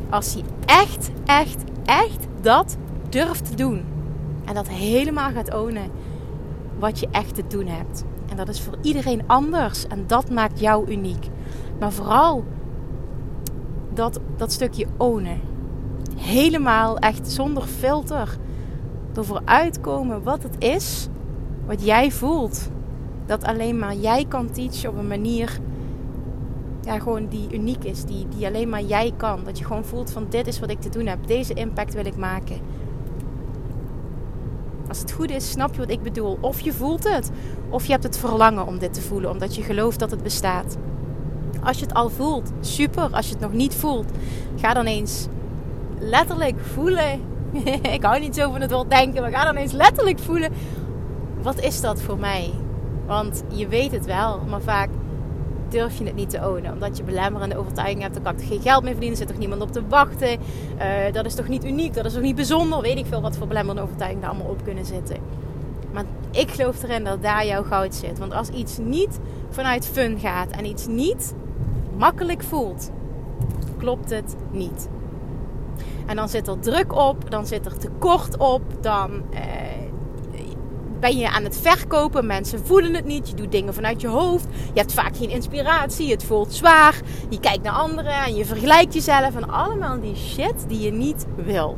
Als 0.10 0.34
hij 0.34 0.44
echt, 0.66 1.12
echt, 1.26 1.64
echt 1.86 2.28
dat 2.42 2.78
durft 3.10 3.46
te 3.46 3.56
doen. 3.56 3.84
En 4.46 4.54
dat 4.54 4.70
helemaal 4.70 5.32
gaat 5.32 5.54
ownen 5.54 5.92
wat 6.80 7.00
je 7.00 7.08
echt 7.12 7.36
te 7.36 7.44
doen 7.48 7.68
hebt. 7.68 8.04
En 8.34 8.40
dat 8.40 8.50
is 8.50 8.62
voor 8.62 8.78
iedereen 8.82 9.22
anders. 9.28 9.88
En 9.88 10.04
dat 10.08 10.30
maakt 10.30 10.60
jou 10.60 10.92
uniek. 10.92 11.28
Maar 11.80 11.92
vooral 11.92 12.44
dat, 13.94 14.20
dat 14.38 14.52
stukje 14.52 14.88
ownen. 14.98 15.40
Helemaal 16.18 16.98
echt 16.98 17.32
zonder 17.32 17.64
filter. 17.64 18.38
Ervoor 19.16 19.42
uitkomen 19.46 20.24
wat 20.24 20.44
het 20.44 20.56
is. 20.64 21.08
Wat 21.66 21.86
jij 21.86 22.12
voelt. 22.12 22.70
Dat 23.26 23.44
alleen 23.44 23.80
maar 23.80 23.96
jij 23.96 24.26
kan 24.26 24.52
teachen 24.52 24.90
op 24.90 24.98
een 24.98 25.08
manier. 25.08 25.60
Ja, 26.82 27.00
gewoon 27.00 27.28
die 27.28 27.54
uniek 27.54 27.84
is. 27.84 28.04
Die, 28.04 28.28
die 28.36 28.48
alleen 28.48 28.70
maar 28.70 28.84
jij 28.84 29.14
kan. 29.18 29.44
Dat 29.44 29.58
je 29.58 29.66
gewoon 29.66 29.86
voelt 29.86 30.12
van 30.12 30.26
dit 30.30 30.48
is 30.48 30.60
wat 30.60 30.70
ik 30.70 30.82
te 30.82 30.90
doen 30.90 31.06
heb. 31.06 31.28
Deze 31.28 31.54
impact 31.54 31.94
wil 31.94 32.06
ik 32.06 32.18
maken. 32.18 32.60
Als 34.94 35.02
het 35.02 35.12
goed 35.12 35.30
is, 35.30 35.50
snap 35.50 35.74
je 35.74 35.80
wat 35.80 35.90
ik 35.90 36.04
bedoel. 36.04 36.38
Of 36.42 36.60
je 36.60 36.74
voelt 36.74 37.14
het. 37.14 37.32
Of 37.70 37.86
je 37.86 37.92
hebt 37.92 38.04
het 38.04 38.18
verlangen 38.18 38.68
om 38.68 38.80
dit 38.80 38.94
te 38.94 39.02
voelen, 39.02 39.32
omdat 39.32 39.56
je 39.56 39.62
gelooft 39.62 40.00
dat 40.00 40.12
het 40.12 40.24
bestaat. 40.24 40.78
Als 41.64 41.80
je 41.80 41.86
het 41.86 41.94
al 41.94 42.10
voelt, 42.10 42.52
super. 42.60 43.10
Als 43.12 43.28
je 43.28 43.32
het 43.32 43.42
nog 43.42 43.54
niet 43.54 43.76
voelt, 43.76 44.12
ga 44.56 44.74
dan 44.74 44.86
eens 44.86 45.28
letterlijk 46.00 46.60
voelen. 46.60 47.22
ik 47.98 48.04
hou 48.04 48.20
niet 48.20 48.36
zo 48.36 48.52
van 48.52 48.62
het 48.62 48.72
woord 48.72 48.90
denken, 48.90 49.22
maar 49.22 49.32
ga 49.32 49.44
dan 49.44 49.56
eens 49.56 49.72
letterlijk 49.72 50.20
voelen. 50.20 50.52
Wat 51.42 51.60
is 51.60 51.82
dat 51.82 52.02
voor 52.02 52.20
mij? 52.20 52.54
Want 53.06 53.44
je 53.48 53.68
weet 53.68 53.92
het 53.92 54.06
wel, 54.06 54.40
maar 54.50 54.62
vaak 54.62 54.90
durf 55.74 55.98
je 55.98 56.04
het 56.04 56.16
niet 56.16 56.30
te 56.30 56.50
ownen. 56.50 56.72
Omdat 56.72 56.98
je 56.98 57.04
belemmerende 57.04 57.58
overtuiging 57.58 58.02
hebt. 58.02 58.14
Dan 58.14 58.24
kan 58.24 58.34
ik 58.38 58.48
geen 58.48 58.62
geld 58.62 58.84
meer 58.84 58.92
verdienen. 58.92 59.20
Er 59.20 59.26
zit 59.26 59.28
toch 59.28 59.38
niemand 59.38 59.62
op 59.62 59.72
te 59.72 59.88
wachten. 59.88 60.30
Uh, 60.30 61.14
dat 61.14 61.26
is 61.26 61.36
toch 61.36 61.48
niet 61.48 61.66
uniek. 61.66 61.94
Dat 61.94 62.06
is 62.06 62.14
toch 62.14 62.22
niet 62.22 62.36
bijzonder. 62.36 62.82
Weet 62.82 62.98
ik 62.98 63.06
veel 63.06 63.22
wat 63.22 63.38
voor 63.38 63.48
belemmerende 63.48 63.82
overtuigingen 63.82 64.26
daar 64.26 64.34
allemaal 64.34 64.52
op 64.52 64.64
kunnen 64.64 64.86
zitten. 64.86 65.18
Maar 65.94 66.04
ik 66.32 66.52
geloof 66.52 66.84
erin 66.84 67.04
dat 67.04 67.22
daar 67.22 67.46
jouw 67.46 67.64
goud 67.64 67.96
zit. 67.96 68.20
Want 68.20 68.34
als 68.34 68.50
iets 68.50 68.78
niet 68.78 69.20
vanuit 69.50 69.86
fun 69.86 70.20
gaat. 70.20 70.52
En 70.52 70.66
iets 70.66 70.88
niet 70.88 71.34
makkelijk 71.98 72.44
voelt. 72.44 72.92
Klopt 73.78 74.10
het 74.10 74.36
niet. 74.52 74.90
En 76.06 76.16
dan 76.16 76.30
zit 76.30 76.48
er 76.48 76.60
druk 76.60 76.96
op. 76.96 77.32
Dan 77.32 77.46
zit 77.46 77.66
er 77.66 77.78
tekort 77.78 78.38
op. 78.38 78.62
Dan... 78.82 79.12
Uh, 79.34 79.40
ben 81.04 81.18
je 81.18 81.30
aan 81.30 81.44
het 81.44 81.58
verkopen. 81.58 82.26
Mensen 82.26 82.66
voelen 82.66 82.94
het 82.94 83.06
niet. 83.06 83.30
Je 83.30 83.36
doet 83.36 83.52
dingen 83.52 83.74
vanuit 83.74 84.02
je 84.02 84.08
hoofd. 84.08 84.48
Je 84.74 84.80
hebt 84.80 84.94
vaak 84.94 85.18
geen 85.18 85.30
inspiratie. 85.30 86.12
Het 86.12 86.24
voelt 86.24 86.54
zwaar. 86.54 87.02
Je 87.30 87.40
kijkt 87.40 87.64
naar 87.64 87.74
anderen 87.74 88.14
en 88.14 88.36
je 88.36 88.46
vergelijkt 88.46 88.94
jezelf. 88.94 89.36
En 89.36 89.50
allemaal 89.50 90.00
die 90.00 90.16
shit 90.16 90.66
die 90.68 90.80
je 90.80 90.92
niet 90.92 91.26
wil. 91.36 91.78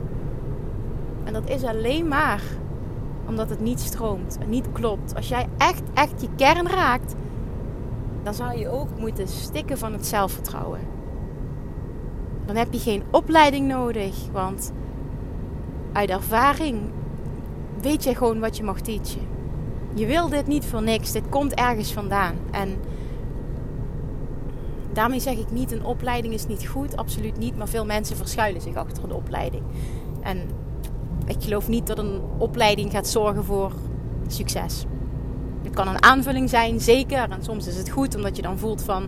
En 1.24 1.34
dat 1.34 1.50
is 1.50 1.64
alleen 1.64 2.08
maar 2.08 2.42
omdat 3.28 3.50
het 3.50 3.60
niet 3.60 3.80
stroomt 3.80 4.38
en 4.42 4.50
niet 4.50 4.72
klopt. 4.72 5.16
Als 5.16 5.28
jij 5.28 5.48
echt, 5.58 5.82
echt 5.94 6.22
je 6.22 6.28
kern 6.36 6.68
raakt, 6.68 7.16
dan 8.24 8.34
zou 8.34 8.58
je 8.58 8.70
ook 8.70 9.00
moeten 9.00 9.28
stikken 9.28 9.78
van 9.78 9.94
het 9.94 10.06
zelfvertrouwen. 10.06 10.80
Dan 12.46 12.56
heb 12.56 12.74
je 12.74 12.80
geen 12.80 13.04
opleiding 13.12 13.68
nodig, 13.68 14.16
want 14.32 14.72
uit 15.94 16.10
ervaring 16.10 16.82
weet 17.86 18.04
je 18.04 18.15
gewoon 18.15 18.39
wat 18.39 18.58
je 18.58 18.63
mag 18.63 18.82
teachen. 18.82 19.28
Je 19.93 20.06
wil 20.06 20.30
dit 20.30 20.48
niet 20.48 20.65
voor 20.65 20.84
niks. 20.84 21.12
Dit 21.12 21.30
komt 21.30 21.54
ergens 21.54 21.93
vandaan. 21.93 22.36
En 22.52 22.76
daarmee 24.93 25.19
zeg 25.19 25.38
ik 25.38 25.52
niet, 25.52 25.71
een 25.71 25.86
opleiding 25.86 26.34
is 26.34 26.48
niet 26.48 26.67
goed. 26.67 26.98
Absoluut 26.98 27.38
niet. 27.38 27.58
Maar 27.58 27.67
veel 27.67 27.86
mensen 27.86 28.17
verschuilen 28.17 28.62
zich 28.62 28.76
achter 28.76 29.04
een 29.04 29.12
opleiding. 29.12 29.63
En 30.21 30.50
ik 31.26 31.43
geloof 31.43 31.67
niet 31.67 31.88
dat 31.88 31.98
een 31.98 32.21
opleiding 32.38 32.91
gaat 32.91 33.08
zorgen 33.08 33.43
voor 33.43 33.71
succes 34.28 34.86
kan 35.73 35.88
een 35.88 36.04
aanvulling 36.04 36.49
zijn, 36.49 36.80
zeker. 36.80 37.30
En 37.30 37.43
soms 37.43 37.67
is 37.67 37.78
het 37.78 37.89
goed 37.89 38.15
omdat 38.15 38.36
je 38.36 38.41
dan 38.41 38.58
voelt 38.58 38.82
van, 38.82 39.08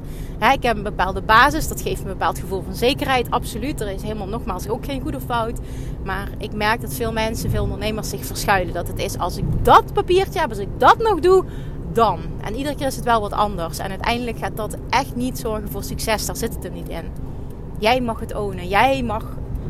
ik 0.54 0.63
heb 0.63 0.78
een 0.78 0.84
bepaalde 0.84 1.22
basis. 1.22 1.67
Dat 1.67 1.82
geeft 1.82 2.02
een 2.02 2.08
bepaald 2.08 2.39
gevoel 2.39 2.62
van 2.62 2.76
zekerheid, 2.76 3.32
absoluut. 3.32 3.82
Er 3.82 3.89
is 3.89 4.02
helemaal 4.02 4.28
nogmaals 4.28 4.67
ook 4.67 4.86
geen 4.86 5.02
goed 5.02 5.15
of 5.15 5.24
fout. 5.24 5.60
Maar 6.04 6.30
ik 6.38 6.54
merk 6.54 6.82
dat 6.82 6.93
veel 6.93 7.12
mensen, 7.12 7.50
veel 7.50 7.63
ondernemers 7.63 8.10
zich 8.10 8.26
verschuilen. 8.26 8.74
Dat 8.74 8.88
het 8.88 9.00
is 9.00 9.17
als 9.17 9.38
ik 9.38 9.46
dat 9.62 9.93
papiertje 9.93 10.39
heb, 10.39 10.50
als 10.50 10.58
ik 10.58 10.70
dat 10.78 10.98
nog 10.98 11.20
doe, 11.20 11.43
dan. 11.93 12.20
En 12.41 12.56
iedere 12.56 12.76
keer 12.76 12.88
is 12.88 12.96
het 12.96 13.06
wel 13.06 13.22
wat 13.22 13.34
anders. 13.34 13.78
En 13.78 13.89
uiteindelijk 13.89 14.38
gaat 14.38 14.58
dat 14.58 14.78
echt 14.89 15.15
niet 15.15 15.38
zorgen 15.38 15.70
voor 15.70 15.84
succes. 15.84 16.26
Daar 16.26 16.36
zit 16.36 16.54
het 16.54 16.65
er 16.65 16.72
niet 16.72 16.89
in. 16.89 17.06
Jij 17.80 18.02
mag 18.02 18.20
het 18.20 18.36
ownen. 18.36 18.67
Jij 18.67 19.04
mag 19.04 19.24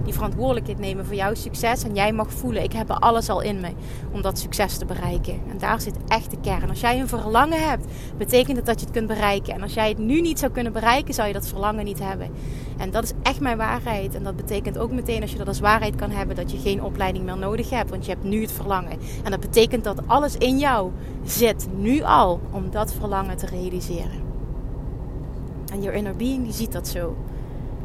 die 0.07 0.15
verantwoordelijkheid 0.15 0.79
nemen 0.79 1.05
voor 1.05 1.15
jouw 1.15 1.33
succes. 1.33 1.83
En 1.83 1.95
jij 1.95 2.11
mag 2.11 2.31
voelen, 2.31 2.63
ik 2.63 2.73
heb 2.73 2.91
alles 2.91 3.29
al 3.29 3.41
in 3.41 3.59
me 3.59 3.69
om 4.11 4.21
dat 4.21 4.39
succes 4.39 4.77
te 4.77 4.85
bereiken. 4.85 5.39
En 5.49 5.57
daar 5.57 5.81
zit 5.81 5.95
echt 6.07 6.31
de 6.31 6.39
kern. 6.39 6.69
Als 6.69 6.79
jij 6.79 6.99
een 6.99 7.07
verlangen 7.07 7.69
hebt, 7.69 7.85
betekent 8.17 8.57
het 8.57 8.65
dat 8.65 8.79
je 8.79 8.85
het 8.85 8.95
kunt 8.95 9.07
bereiken. 9.07 9.53
En 9.53 9.61
als 9.61 9.73
jij 9.73 9.89
het 9.89 9.97
nu 9.97 10.21
niet 10.21 10.39
zou 10.39 10.51
kunnen 10.51 10.73
bereiken, 10.73 11.13
zou 11.13 11.27
je 11.27 11.33
dat 11.33 11.47
verlangen 11.47 11.85
niet 11.85 11.99
hebben. 11.99 12.29
En 12.77 12.91
dat 12.91 13.03
is 13.03 13.13
echt 13.21 13.39
mijn 13.39 13.57
waarheid. 13.57 14.15
En 14.15 14.23
dat 14.23 14.35
betekent 14.35 14.77
ook 14.77 14.91
meteen 14.91 15.21
als 15.21 15.31
je 15.31 15.37
dat 15.37 15.47
als 15.47 15.59
waarheid 15.59 15.95
kan 15.95 16.09
hebben, 16.09 16.35
dat 16.35 16.51
je 16.51 16.57
geen 16.57 16.83
opleiding 16.83 17.25
meer 17.25 17.37
nodig 17.37 17.69
hebt. 17.69 17.89
Want 17.89 18.05
je 18.05 18.11
hebt 18.11 18.23
nu 18.23 18.41
het 18.41 18.51
verlangen. 18.51 18.99
En 19.23 19.31
dat 19.31 19.39
betekent 19.39 19.83
dat 19.83 20.07
alles 20.07 20.35
in 20.35 20.57
jou 20.57 20.91
zit, 21.23 21.67
nu 21.75 22.01
al, 22.01 22.39
om 22.51 22.71
dat 22.71 22.93
verlangen 22.93 23.37
te 23.37 23.45
realiseren. 23.45 24.25
En 25.71 25.81
your 25.81 25.97
inner 25.97 26.15
being 26.15 26.43
die 26.43 26.53
ziet 26.53 26.71
dat 26.71 26.87
zo. 26.87 27.15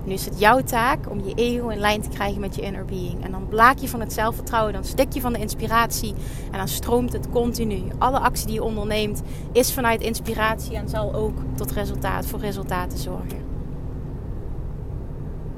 Nu 0.05 0.13
is 0.13 0.25
het 0.25 0.39
jouw 0.39 0.61
taak 0.61 1.11
om 1.11 1.21
je 1.25 1.35
ego 1.35 1.69
in 1.69 1.79
lijn 1.79 2.01
te 2.03 2.09
krijgen 2.09 2.41
met 2.41 2.55
je 2.55 2.63
inner 2.63 2.85
being. 2.85 3.25
En 3.25 3.31
dan 3.31 3.49
blaak 3.49 3.79
je 3.79 3.89
van 3.89 4.01
het 4.01 4.13
zelfvertrouwen, 4.13 4.73
dan 4.73 4.85
stik 4.85 5.13
je 5.13 5.21
van 5.21 5.33
de 5.33 5.39
inspiratie 5.39 6.15
en 6.51 6.59
dan 6.59 6.69
stroomt 6.69 7.13
het 7.13 7.31
continu. 7.31 7.83
Alle 7.99 8.19
actie 8.19 8.47
die 8.47 8.55
je 8.55 8.63
onderneemt 8.63 9.23
is 9.53 9.73
vanuit 9.73 10.01
inspiratie 10.01 10.77
en 10.77 10.89
zal 10.89 11.15
ook 11.15 11.39
tot 11.55 11.73
resultaat, 11.73 12.27
voor 12.27 12.41
resultaten 12.41 12.99
zorgen. 12.99 13.51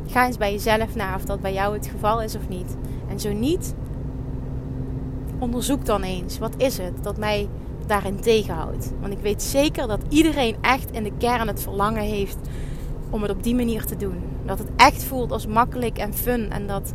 Ga 0.07 0.26
eens 0.26 0.37
bij 0.37 0.52
jezelf 0.52 0.94
na 0.94 1.14
of 1.14 1.24
dat 1.24 1.40
bij 1.40 1.52
jou 1.52 1.74
het 1.74 1.87
geval 1.87 2.22
is 2.22 2.37
of 2.37 2.48
niet. 2.48 2.76
En 3.09 3.20
zo 3.20 3.33
niet, 3.33 3.74
onderzoek 5.38 5.85
dan 5.85 6.02
eens. 6.02 6.38
Wat 6.38 6.54
is 6.57 6.78
het 6.78 7.02
dat 7.02 7.16
mij 7.16 7.48
daarin 7.87 8.20
tegenhoudt? 8.20 8.92
Want 9.00 9.12
ik 9.12 9.18
weet 9.18 9.42
zeker 9.42 9.87
dat 9.87 10.00
iedereen 10.09 10.57
echt 10.61 10.90
in 10.90 11.02
de 11.02 11.12
kern 11.18 11.48
het 11.48 11.62
verlangen 11.62 12.02
heeft 12.02 12.38
om 13.14 13.22
het 13.22 13.31
op 13.31 13.42
die 13.42 13.55
manier 13.55 13.85
te 13.85 13.96
doen. 13.96 14.22
Dat 14.46 14.59
het 14.59 14.68
echt 14.77 15.05
voelt 15.05 15.33
als 15.33 15.46
makkelijk 15.46 15.98
en 15.98 16.14
fun. 16.14 16.50
En 16.50 16.66
dat 16.66 16.94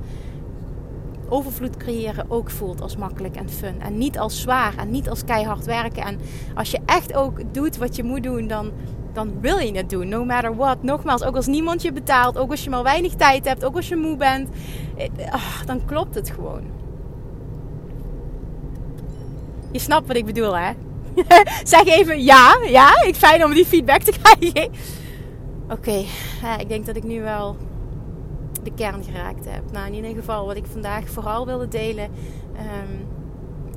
overvloed 1.30 1.78
creëren 1.78 2.26
ook 2.28 2.50
voelt 2.50 2.82
als 2.82 2.98
makkelijk 2.98 3.36
en 3.36 3.50
fun. 3.50 3.82
En 3.82 3.98
niet 3.98 4.20
als 4.20 4.42
zwaar 4.42 4.78
en 4.78 4.92
niet 4.92 5.10
als 5.10 5.24
keihard 5.24 5.66
werken. 5.66 6.04
En 6.04 6.20
als 6.56 6.72
je 6.72 6.80
echt 6.86 7.14
ook 7.14 7.54
doet 7.54 7.78
wat 7.78 7.96
je 7.96 8.04
moet 8.04 8.24
doen, 8.24 8.48
dan, 8.48 8.72
dan 9.14 9.42
wil 9.42 9.58
je 9.58 9.78
het 9.78 9.90
doen. 9.90 10.08
No 10.08 10.26
matter 10.26 10.56
what. 10.56 10.84
Nogmaals, 10.84 11.24
ook 11.24 11.36
als 11.36 11.48
niemand 11.48 11.82
je 11.82 11.92
betaalt, 11.92 12.38
ook 12.38 12.52
als 12.52 12.64
je 12.64 12.70
maar 12.70 12.84
weinig 12.84 13.14
tijd 13.14 13.46
hebt, 13.46 13.66
ook 13.66 13.76
als 13.76 13.88
je 13.88 13.96
moe 13.96 14.16
bent, 14.16 14.50
eh, 14.98 15.34
ah, 15.34 15.66
dan 15.66 15.86
klopt 15.86 16.16
het 16.16 16.30
gewoon. 16.30 16.64
Je 19.72 19.80
snapt 19.80 20.08
wat 20.08 20.16
ik 20.16 20.26
bedoel, 20.26 20.58
hè? 20.58 20.72
zeg 21.64 21.86
even 21.86 22.24
ja, 22.24 22.58
ja. 22.68 23.04
Ik 23.04 23.16
fijn 23.16 23.46
om 23.46 23.54
die 23.54 23.66
feedback 23.66 24.02
te 24.02 24.14
krijgen. 24.22 24.72
Oké, 25.70 26.04
ja, 26.42 26.58
ik 26.58 26.70
denk 26.70 26.86
dat 26.86 26.96
ik 26.96 27.04
nu 27.04 27.22
wel 27.22 27.56
de 28.64 28.72
kern 28.74 29.04
geraakt 29.04 29.46
heb. 29.46 29.72
Nou, 29.72 29.88
in 29.88 29.94
ieder 29.94 30.16
geval 30.16 30.46
wat 30.46 30.56
ik 30.56 30.66
vandaag 30.66 31.10
vooral 31.10 31.46
wilde 31.46 31.68
delen. 31.68 32.10
Um, 32.56 33.08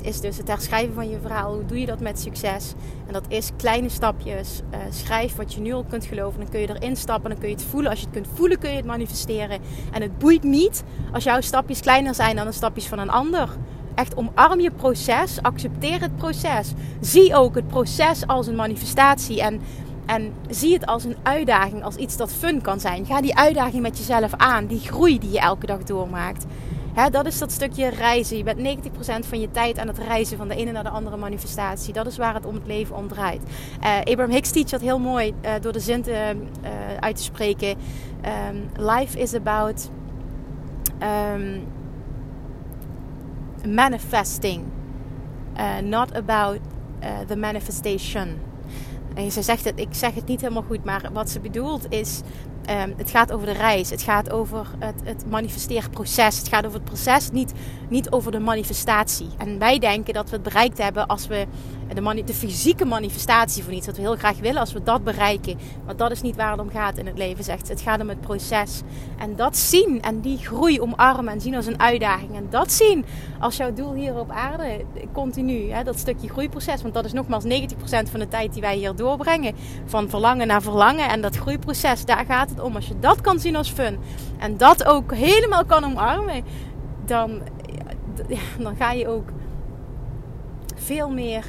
is 0.02 0.20
dus 0.20 0.37
het 0.37 0.48
herschrijven 0.48 0.94
van 0.94 1.11
je 1.11 1.18
verhaal. 1.20 1.55
Hoe 1.55 1.64
doe 1.64 1.81
je 1.81 1.87
dat 1.87 2.00
met 2.00 2.20
succes? 2.20 2.72
En 3.07 3.12
dat 3.12 3.24
is 3.28 3.50
kleine 3.57 3.88
stapjes. 3.88 4.61
Uh, 4.70 4.78
schrijf 4.90 5.37
wat 5.37 5.55
je 5.55 5.61
nu 5.61 5.72
al 5.72 5.85
kunt 5.85 6.05
geloven. 6.05 6.40
Dan 6.40 6.48
kun 6.48 6.61
je 6.61 6.68
erin 6.68 6.96
stappen. 6.96 7.31
Dan 7.31 7.38
kun 7.38 7.48
je 7.48 7.55
het 7.55 7.64
voelen. 7.64 7.90
Als 7.90 8.00
je 8.00 8.07
het 8.07 8.14
kunt 8.14 8.28
voelen, 8.35 8.59
kun 8.59 8.70
je 8.70 8.76
het 8.76 8.87
manifesteren. 8.87 9.59
En 9.92 10.02
het 10.02 10.18
boeit 10.18 10.42
niet 10.42 10.85
als 11.12 11.24
jouw 11.24 11.40
stapjes 11.40 11.81
kleiner 11.81 12.14
zijn 12.14 12.37
dan 12.37 12.46
de 12.46 12.52
stapjes 12.52 12.87
van 12.87 12.98
een 12.98 13.11
ander. 13.11 13.48
Echt 13.94 14.16
omarm 14.16 14.61
je 14.61 14.70
proces. 14.70 15.42
Accepteer 15.42 16.00
het 16.00 16.16
proces. 16.16 16.72
Zie 17.00 17.35
ook 17.35 17.55
het 17.55 17.66
proces 17.66 18.26
als 18.26 18.46
een 18.46 18.57
manifestatie. 18.57 19.42
En, 19.42 19.61
en 20.12 20.33
zie 20.48 20.72
het 20.72 20.87
als 20.87 21.05
een 21.05 21.16
uitdaging. 21.22 21.85
Als 21.85 21.96
iets 21.96 22.16
dat 22.16 22.33
fun 22.33 22.61
kan 22.61 22.81
zijn. 22.81 23.07
Ga 23.07 23.20
die 23.20 23.37
uitdaging 23.37 23.83
met 23.83 23.98
jezelf 23.98 24.35
aan. 24.37 24.66
Die 24.66 24.81
groei 24.81 25.18
die 25.18 25.31
je 25.31 25.40
elke 25.40 25.66
dag 25.66 25.83
doormaakt. 25.83 26.44
Dat 27.11 27.27
is 27.27 27.38
dat 27.38 27.53
stukje 27.53 27.88
reizen. 27.88 28.37
Je 28.37 28.42
bent 28.42 28.59
90% 28.59 29.29
van 29.29 29.40
je 29.40 29.51
tijd 29.51 29.79
aan 29.79 29.87
het 29.87 29.98
reizen 29.98 30.37
van 30.37 30.48
de 30.48 30.55
ene 30.55 30.72
naar 30.72 30.83
de 30.83 30.88
andere 30.88 31.16
manifestatie. 31.16 31.92
Dat 31.92 32.07
is 32.07 32.16
waar 32.16 32.35
het 32.35 32.46
om 32.46 32.55
het 32.55 32.66
leven 32.66 32.96
om 32.96 33.09
draait. 33.09 33.42
Uh, 33.83 33.98
Abraham 33.98 34.31
Hicks 34.31 34.51
teach 34.51 34.68
dat 34.68 34.81
heel 34.81 34.98
mooi 34.98 35.35
uh, 35.44 35.53
door 35.61 35.72
de 35.72 35.81
zin 35.81 36.03
te, 36.03 36.11
uh, 36.11 36.70
uit 37.01 37.16
te 37.16 37.22
spreken. 37.22 37.77
Um, 38.48 38.70
life 38.77 39.18
is 39.18 39.35
about 39.35 39.90
um, 41.03 41.66
manifesting, 43.75 44.64
not 45.83 46.14
about 46.14 46.59
the 47.27 47.37
manifestation. 47.37 48.51
En 49.14 49.33
ze 49.33 49.42
zegt 49.42 49.64
het, 49.64 49.81
ik 49.81 49.94
zeg 49.94 50.14
het 50.14 50.27
niet 50.27 50.40
helemaal 50.40 50.62
goed, 50.62 50.85
maar 50.85 51.11
wat 51.12 51.31
ze 51.31 51.40
bedoelt 51.40 51.87
is 51.88 52.22
Ehm, 52.64 52.92
het 52.96 53.11
gaat 53.11 53.33
over 53.33 53.46
de 53.46 53.53
reis. 53.53 53.90
Het 53.90 54.03
gaat 54.03 54.31
over 54.31 54.66
het, 54.79 54.94
het 55.05 55.27
manifesteerproces. 55.31 56.38
Het 56.38 56.48
gaat 56.48 56.66
over 56.66 56.79
het 56.79 56.88
proces, 56.88 57.31
niet, 57.31 57.53
niet 57.88 58.11
over 58.11 58.33
de 58.33 58.38
manifestatie. 58.38 59.29
En 59.38 59.59
wij 59.59 59.79
denken 59.79 60.14
dat 60.14 60.29
we 60.31 60.35
het 60.35 60.44
bereikt 60.44 60.79
hebben 60.79 61.07
als 61.07 61.27
we 61.27 61.46
de, 61.94 62.24
de 62.24 62.35
fysieke 62.35 62.85
manifestatie 62.85 63.64
van 63.64 63.72
iets, 63.72 63.87
wat 63.87 63.96
we 63.96 64.02
heel 64.02 64.16
graag 64.16 64.38
willen, 64.38 64.61
als 64.61 64.72
we 64.72 64.83
dat 64.83 65.05
bereiken. 65.05 65.59
Maar 65.85 65.96
dat 65.96 66.11
is 66.11 66.22
niet 66.22 66.37
waar 66.37 66.50
het 66.50 66.61
om 66.61 66.70
gaat 66.70 66.98
in 66.98 67.07
het 67.07 67.18
leven, 67.18 67.44
zegt 67.44 67.68
Het 67.68 67.81
gaat 67.81 68.00
om 68.00 68.09
het 68.09 68.20
proces. 68.20 68.83
En 69.18 69.37
dat 69.37 69.57
zien 69.57 70.02
en 70.02 70.20
die 70.20 70.38
groei 70.38 70.81
omarmen 70.81 71.33
en 71.33 71.40
zien 71.40 71.55
als 71.55 71.66
een 71.66 71.81
uitdaging. 71.81 72.35
En 72.37 72.46
dat 72.50 72.72
zien 72.72 73.05
als 73.40 73.57
jouw 73.57 73.72
doel 73.72 73.94
hier 73.94 74.18
op 74.18 74.31
aarde, 74.31 74.85
continu, 75.12 75.70
hè, 75.70 75.85
dat 75.85 75.98
stukje 75.98 76.28
groeiproces. 76.28 76.83
Want 76.83 76.94
dat 76.94 77.05
is 77.05 77.12
nogmaals 77.12 77.44
90% 77.44 78.11
van 78.11 78.20
de 78.20 78.28
tijd 78.28 78.52
die 78.52 78.62
wij 78.62 78.76
hier 78.76 78.96
doorbrengen. 78.96 79.55
Van 79.85 80.09
verlangen 80.09 80.46
naar 80.46 80.62
verlangen. 80.62 81.09
En 81.09 81.20
dat 81.20 81.37
groeiproces, 81.37 82.05
daar 82.05 82.24
gaat 82.24 82.50
het 82.50 82.61
om. 82.61 82.74
Als 82.74 82.88
je 82.88 82.98
dat 82.98 83.20
kan 83.20 83.38
zien 83.38 83.57
als 83.57 83.70
fun 83.70 83.98
en 84.38 84.57
dat 84.57 84.85
ook 84.85 85.14
helemaal 85.14 85.64
kan 85.64 85.85
omarmen, 85.85 86.44
dan, 87.05 87.40
dan 88.59 88.76
ga 88.76 88.92
je 88.92 89.09
ook 89.09 89.28
veel 90.74 91.11
meer 91.11 91.44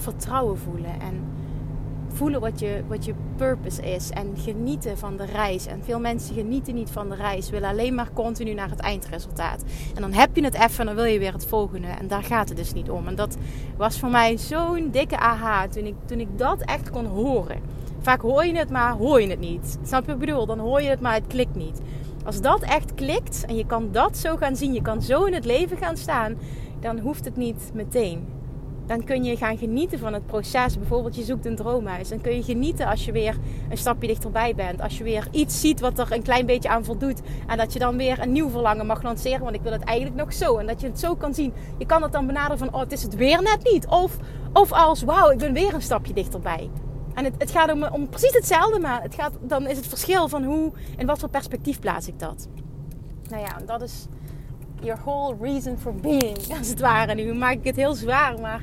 vertrouwen 0.00 0.58
voelen. 0.58 1.00
En 1.00 1.24
voelen 2.12 2.40
wat 2.40 2.60
je, 2.60 2.82
wat 2.88 3.04
je 3.04 3.14
purpose 3.36 3.82
is. 3.82 4.10
En 4.10 4.34
genieten 4.36 4.98
van 4.98 5.16
de 5.16 5.24
reis. 5.24 5.66
En 5.66 5.82
veel 5.84 6.00
mensen 6.00 6.34
genieten 6.34 6.74
niet 6.74 6.90
van 6.90 7.08
de 7.08 7.14
reis. 7.14 7.50
Willen 7.50 7.68
alleen 7.68 7.94
maar 7.94 8.12
continu 8.12 8.54
naar 8.54 8.70
het 8.70 8.80
eindresultaat. 8.80 9.64
En 9.94 10.00
dan 10.00 10.12
heb 10.12 10.36
je 10.36 10.44
het 10.44 10.54
even 10.54 10.78
en 10.78 10.86
dan 10.86 10.94
wil 10.94 11.04
je 11.04 11.18
weer 11.18 11.32
het 11.32 11.46
volgende. 11.46 11.88
En 11.88 12.08
daar 12.08 12.24
gaat 12.24 12.48
het 12.48 12.58
dus 12.58 12.72
niet 12.72 12.90
om. 12.90 13.06
En 13.06 13.14
dat 13.14 13.36
was 13.76 13.98
voor 13.98 14.10
mij 14.10 14.36
zo'n 14.36 14.88
dikke 14.90 15.18
aha. 15.18 15.68
Toen 15.68 15.84
ik, 15.84 15.94
toen 16.04 16.20
ik 16.20 16.38
dat 16.38 16.60
echt 16.60 16.90
kon 16.90 17.06
horen. 17.06 17.60
Vaak 18.00 18.20
hoor 18.20 18.44
je 18.44 18.56
het, 18.56 18.70
maar 18.70 18.92
hoor 18.92 19.20
je 19.20 19.28
het 19.28 19.40
niet. 19.40 19.78
Snap 19.84 20.00
je 20.00 20.06
wat 20.06 20.20
ik 20.20 20.26
bedoel? 20.26 20.46
Dan 20.46 20.58
hoor 20.58 20.82
je 20.82 20.88
het, 20.88 21.00
maar 21.00 21.14
het 21.14 21.26
klikt 21.26 21.54
niet. 21.54 21.80
Als 22.24 22.40
dat 22.40 22.62
echt 22.62 22.94
klikt 22.94 23.44
en 23.46 23.56
je 23.56 23.66
kan 23.66 23.88
dat 23.92 24.16
zo 24.16 24.36
gaan 24.36 24.56
zien, 24.56 24.72
je 24.72 24.82
kan 24.82 25.02
zo 25.02 25.24
in 25.24 25.34
het 25.34 25.44
leven 25.44 25.76
gaan 25.76 25.96
staan, 25.96 26.38
dan 26.80 26.98
hoeft 26.98 27.24
het 27.24 27.36
niet 27.36 27.70
meteen 27.74 28.26
dan 28.90 29.04
kun 29.04 29.24
je 29.24 29.36
gaan 29.36 29.58
genieten 29.58 29.98
van 29.98 30.12
het 30.12 30.26
proces. 30.26 30.78
Bijvoorbeeld, 30.78 31.16
je 31.16 31.22
zoekt 31.22 31.46
een 31.46 31.56
droomhuis. 31.56 32.08
Dan 32.08 32.20
kun 32.20 32.34
je 32.34 32.42
genieten 32.42 32.86
als 32.86 33.04
je 33.04 33.12
weer 33.12 33.36
een 33.68 33.76
stapje 33.76 34.08
dichterbij 34.08 34.54
bent. 34.54 34.80
Als 34.80 34.98
je 34.98 35.04
weer 35.04 35.28
iets 35.30 35.60
ziet 35.60 35.80
wat 35.80 35.98
er 35.98 36.12
een 36.12 36.22
klein 36.22 36.46
beetje 36.46 36.68
aan 36.68 36.84
voldoet. 36.84 37.20
En 37.46 37.56
dat 37.56 37.72
je 37.72 37.78
dan 37.78 37.96
weer 37.96 38.20
een 38.20 38.32
nieuw 38.32 38.48
verlangen 38.50 38.86
mag 38.86 39.02
lanceren. 39.02 39.40
Want 39.40 39.54
ik 39.54 39.62
wil 39.62 39.72
het 39.72 39.84
eigenlijk 39.84 40.16
nog 40.16 40.32
zo. 40.32 40.56
En 40.56 40.66
dat 40.66 40.80
je 40.80 40.86
het 40.86 41.00
zo 41.00 41.14
kan 41.14 41.34
zien. 41.34 41.52
Je 41.78 41.86
kan 41.86 42.02
het 42.02 42.12
dan 42.12 42.26
benaderen 42.26 42.58
van, 42.58 42.74
oh, 42.74 42.80
het 42.80 42.92
is 42.92 43.02
het 43.02 43.14
weer 43.14 43.42
net 43.42 43.72
niet. 43.72 43.86
Of, 43.86 44.16
of 44.52 44.72
als, 44.72 45.02
wauw, 45.02 45.30
ik 45.30 45.38
ben 45.38 45.52
weer 45.52 45.74
een 45.74 45.82
stapje 45.82 46.12
dichterbij. 46.12 46.70
En 47.14 47.24
het, 47.24 47.34
het 47.38 47.50
gaat 47.50 47.92
om, 47.92 48.08
precies 48.08 48.34
hetzelfde, 48.34 48.80
maar 48.80 49.02
het 49.02 49.14
gaat, 49.14 49.32
dan 49.40 49.66
is 49.66 49.76
het 49.76 49.86
verschil 49.86 50.28
van 50.28 50.44
hoe 50.44 50.72
en 50.96 51.06
wat 51.06 51.18
voor 51.18 51.28
perspectief 51.28 51.78
plaats 51.78 52.08
ik 52.08 52.18
dat. 52.18 52.48
Nou 53.28 53.42
ja, 53.42 53.56
dat 53.66 53.82
is 53.82 54.06
your 54.82 55.00
whole 55.04 55.36
reason 55.40 55.78
for 55.78 55.94
being, 55.94 56.36
als 56.58 56.68
het 56.68 56.80
ware. 56.80 57.14
Nu 57.14 57.34
maak 57.34 57.54
ik 57.54 57.64
het 57.64 57.76
heel 57.76 57.94
zwaar, 57.94 58.40
maar 58.40 58.62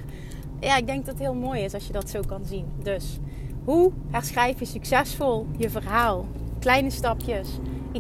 ja, 0.60 0.78
ik 0.78 0.86
denk 0.86 1.06
dat 1.06 1.14
het 1.14 1.24
heel 1.24 1.34
mooi 1.34 1.62
is 1.62 1.74
als 1.74 1.88
je 1.88 1.94
dat 1.94 2.10
zo 2.10 2.22
kan 2.28 2.46
zien. 2.46 2.66
Dus, 2.84 3.18
hoe 3.64 3.92
herschrijf 4.12 4.60
je 4.60 4.66
succesvol 4.66 5.48
je 5.58 5.70
verhaal? 5.70 6.26
Kleine 6.60 6.90
stapjes. 6.90 7.50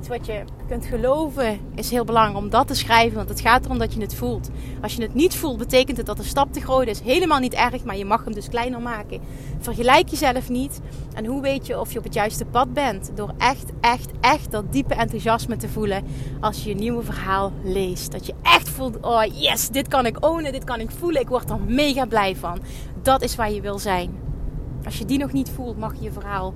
Wat 0.06 0.26
je 0.26 0.44
kunt 0.68 0.86
geloven 0.86 1.60
is 1.76 1.90
heel 1.90 2.04
belangrijk 2.04 2.38
om 2.38 2.50
dat 2.50 2.68
te 2.68 2.76
schrijven. 2.76 3.18
Want 3.18 3.30
het 3.30 3.42
gaat 3.42 3.66
erom 3.66 3.78
dat 3.78 3.94
je 3.94 4.02
het 4.02 4.16
voelt. 4.16 4.50
Als 4.82 4.94
je 4.94 5.02
het 5.02 5.14
niet 5.14 5.36
voelt, 5.36 5.58
betekent 5.58 5.98
het 5.98 6.06
dat 6.06 6.18
de 6.18 6.24
stap 6.24 6.54
te 6.54 6.62
groot 6.62 6.88
is. 6.88 7.00
Helemaal 7.00 7.40
niet 7.40 7.54
erg, 7.54 7.84
maar 7.84 7.98
je 7.98 8.06
mag 8.06 8.24
hem 8.24 8.34
dus 8.34 8.50
kleiner 8.50 8.82
maken. 8.82 9.22
Vergelijk 9.60 10.08
jezelf 10.08 10.50
niet. 10.50 10.80
En 11.14 11.26
hoe 11.26 11.42
weet 11.42 11.68
je 11.68 11.80
of 11.80 11.92
je 11.92 11.98
op 11.98 12.04
het 12.04 12.14
juiste 12.14 12.46
pad 12.46 12.74
bent? 12.74 13.12
Door 13.16 13.34
echt, 13.38 13.72
echt, 13.82 14.12
echt 14.22 14.52
dat 14.52 14.72
diepe 14.72 14.94
enthousiasme 14.94 15.56
te 15.56 15.70
voelen 15.70 16.04
als 16.40 16.64
je 16.64 16.70
je 16.70 16.76
nieuwe 16.76 17.04
verhaal 17.04 17.52
leest. 17.64 18.12
Dat 18.12 18.26
je 18.26 18.34
echt 18.42 18.70
voelt, 18.70 18.98
oh 19.02 19.24
yes, 19.34 19.70
dit 19.70 19.88
kan 19.88 20.06
ik 20.06 20.26
ownen, 20.26 20.52
dit 20.52 20.64
kan 20.64 20.80
ik 20.80 20.92
voelen. 20.92 21.22
Ik 21.22 21.30
word 21.30 21.50
er 21.50 21.60
mega 21.60 22.06
blij 22.06 22.36
van. 22.36 22.60
Dat 23.02 23.22
is 23.22 23.36
waar 23.36 23.52
je 23.52 23.62
wil 23.62 23.80
zijn. 23.80 24.20
Als 24.86 24.98
je 24.98 25.06
die 25.06 25.18
nog 25.18 25.32
niet 25.32 25.50
voelt, 25.50 25.78
mag 25.78 25.94
je 25.96 26.04
je 26.04 26.12
verhaal 26.12 26.54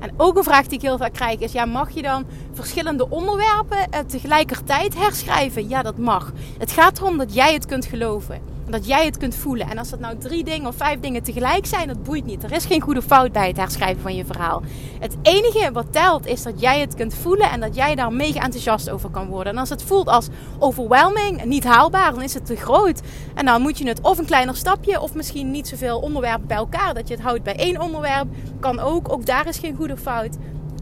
En 0.00 0.12
ook 0.16 0.36
een 0.36 0.44
vraag 0.44 0.66
die 0.66 0.78
ik 0.78 0.82
heel 0.82 0.98
vaak 0.98 1.12
krijg 1.12 1.38
is: 1.40 1.52
ja, 1.52 1.64
mag 1.64 1.90
je 1.90 2.02
dan 2.02 2.24
verschillende 2.52 3.08
onderwerpen 3.08 4.06
tegelijkertijd 4.06 4.94
herschrijven? 4.98 5.68
Ja, 5.68 5.82
dat 5.82 5.98
mag. 5.98 6.32
Het 6.58 6.72
gaat 6.72 6.98
erom 6.98 7.18
dat 7.18 7.34
jij 7.34 7.52
het 7.52 7.66
kunt 7.66 7.84
geloven 7.84 8.51
dat 8.72 8.86
jij 8.86 9.04
het 9.04 9.16
kunt 9.16 9.34
voelen. 9.34 9.70
En 9.70 9.78
als 9.78 9.90
dat 9.90 10.00
nou 10.00 10.18
drie 10.18 10.44
dingen 10.44 10.66
of 10.66 10.76
vijf 10.76 11.00
dingen 11.00 11.22
tegelijk 11.22 11.66
zijn, 11.66 11.88
dat 11.88 12.02
boeit 12.02 12.24
niet. 12.24 12.44
Er 12.44 12.52
is 12.52 12.64
geen 12.64 12.80
goede 12.80 13.02
fout 13.02 13.32
bij 13.32 13.48
het 13.48 13.56
herschrijven 13.56 14.02
van 14.02 14.14
je 14.14 14.24
verhaal. 14.24 14.62
Het 15.00 15.16
enige 15.22 15.72
wat 15.72 15.92
telt 15.92 16.26
is 16.26 16.42
dat 16.42 16.60
jij 16.60 16.80
het 16.80 16.94
kunt 16.94 17.14
voelen 17.14 17.50
en 17.50 17.60
dat 17.60 17.74
jij 17.74 17.94
daar 17.94 18.12
mega 18.12 18.40
enthousiast 18.40 18.90
over 18.90 19.10
kan 19.10 19.26
worden. 19.26 19.52
En 19.52 19.58
als 19.58 19.68
het 19.68 19.82
voelt 19.82 20.08
als 20.08 20.28
overwhelming, 20.58 21.44
niet 21.44 21.64
haalbaar, 21.64 22.10
dan 22.14 22.22
is 22.22 22.34
het 22.34 22.46
te 22.46 22.56
groot. 22.56 23.00
En 23.34 23.44
dan 23.44 23.62
moet 23.62 23.78
je 23.78 23.88
het 23.88 24.00
of 24.00 24.18
een 24.18 24.26
kleiner 24.26 24.56
stapje 24.56 25.00
of 25.00 25.14
misschien 25.14 25.50
niet 25.50 25.68
zoveel 25.68 25.98
onderwerpen 25.98 26.46
bij 26.46 26.56
elkaar. 26.56 26.94
Dat 26.94 27.08
je 27.08 27.14
het 27.14 27.22
houdt 27.22 27.42
bij 27.42 27.56
één 27.56 27.80
onderwerp. 27.80 28.26
Kan 28.60 28.78
ook, 28.80 29.12
ook 29.12 29.26
daar 29.26 29.48
is 29.48 29.58
geen 29.58 29.76
goede 29.76 29.96
fout. 29.96 30.36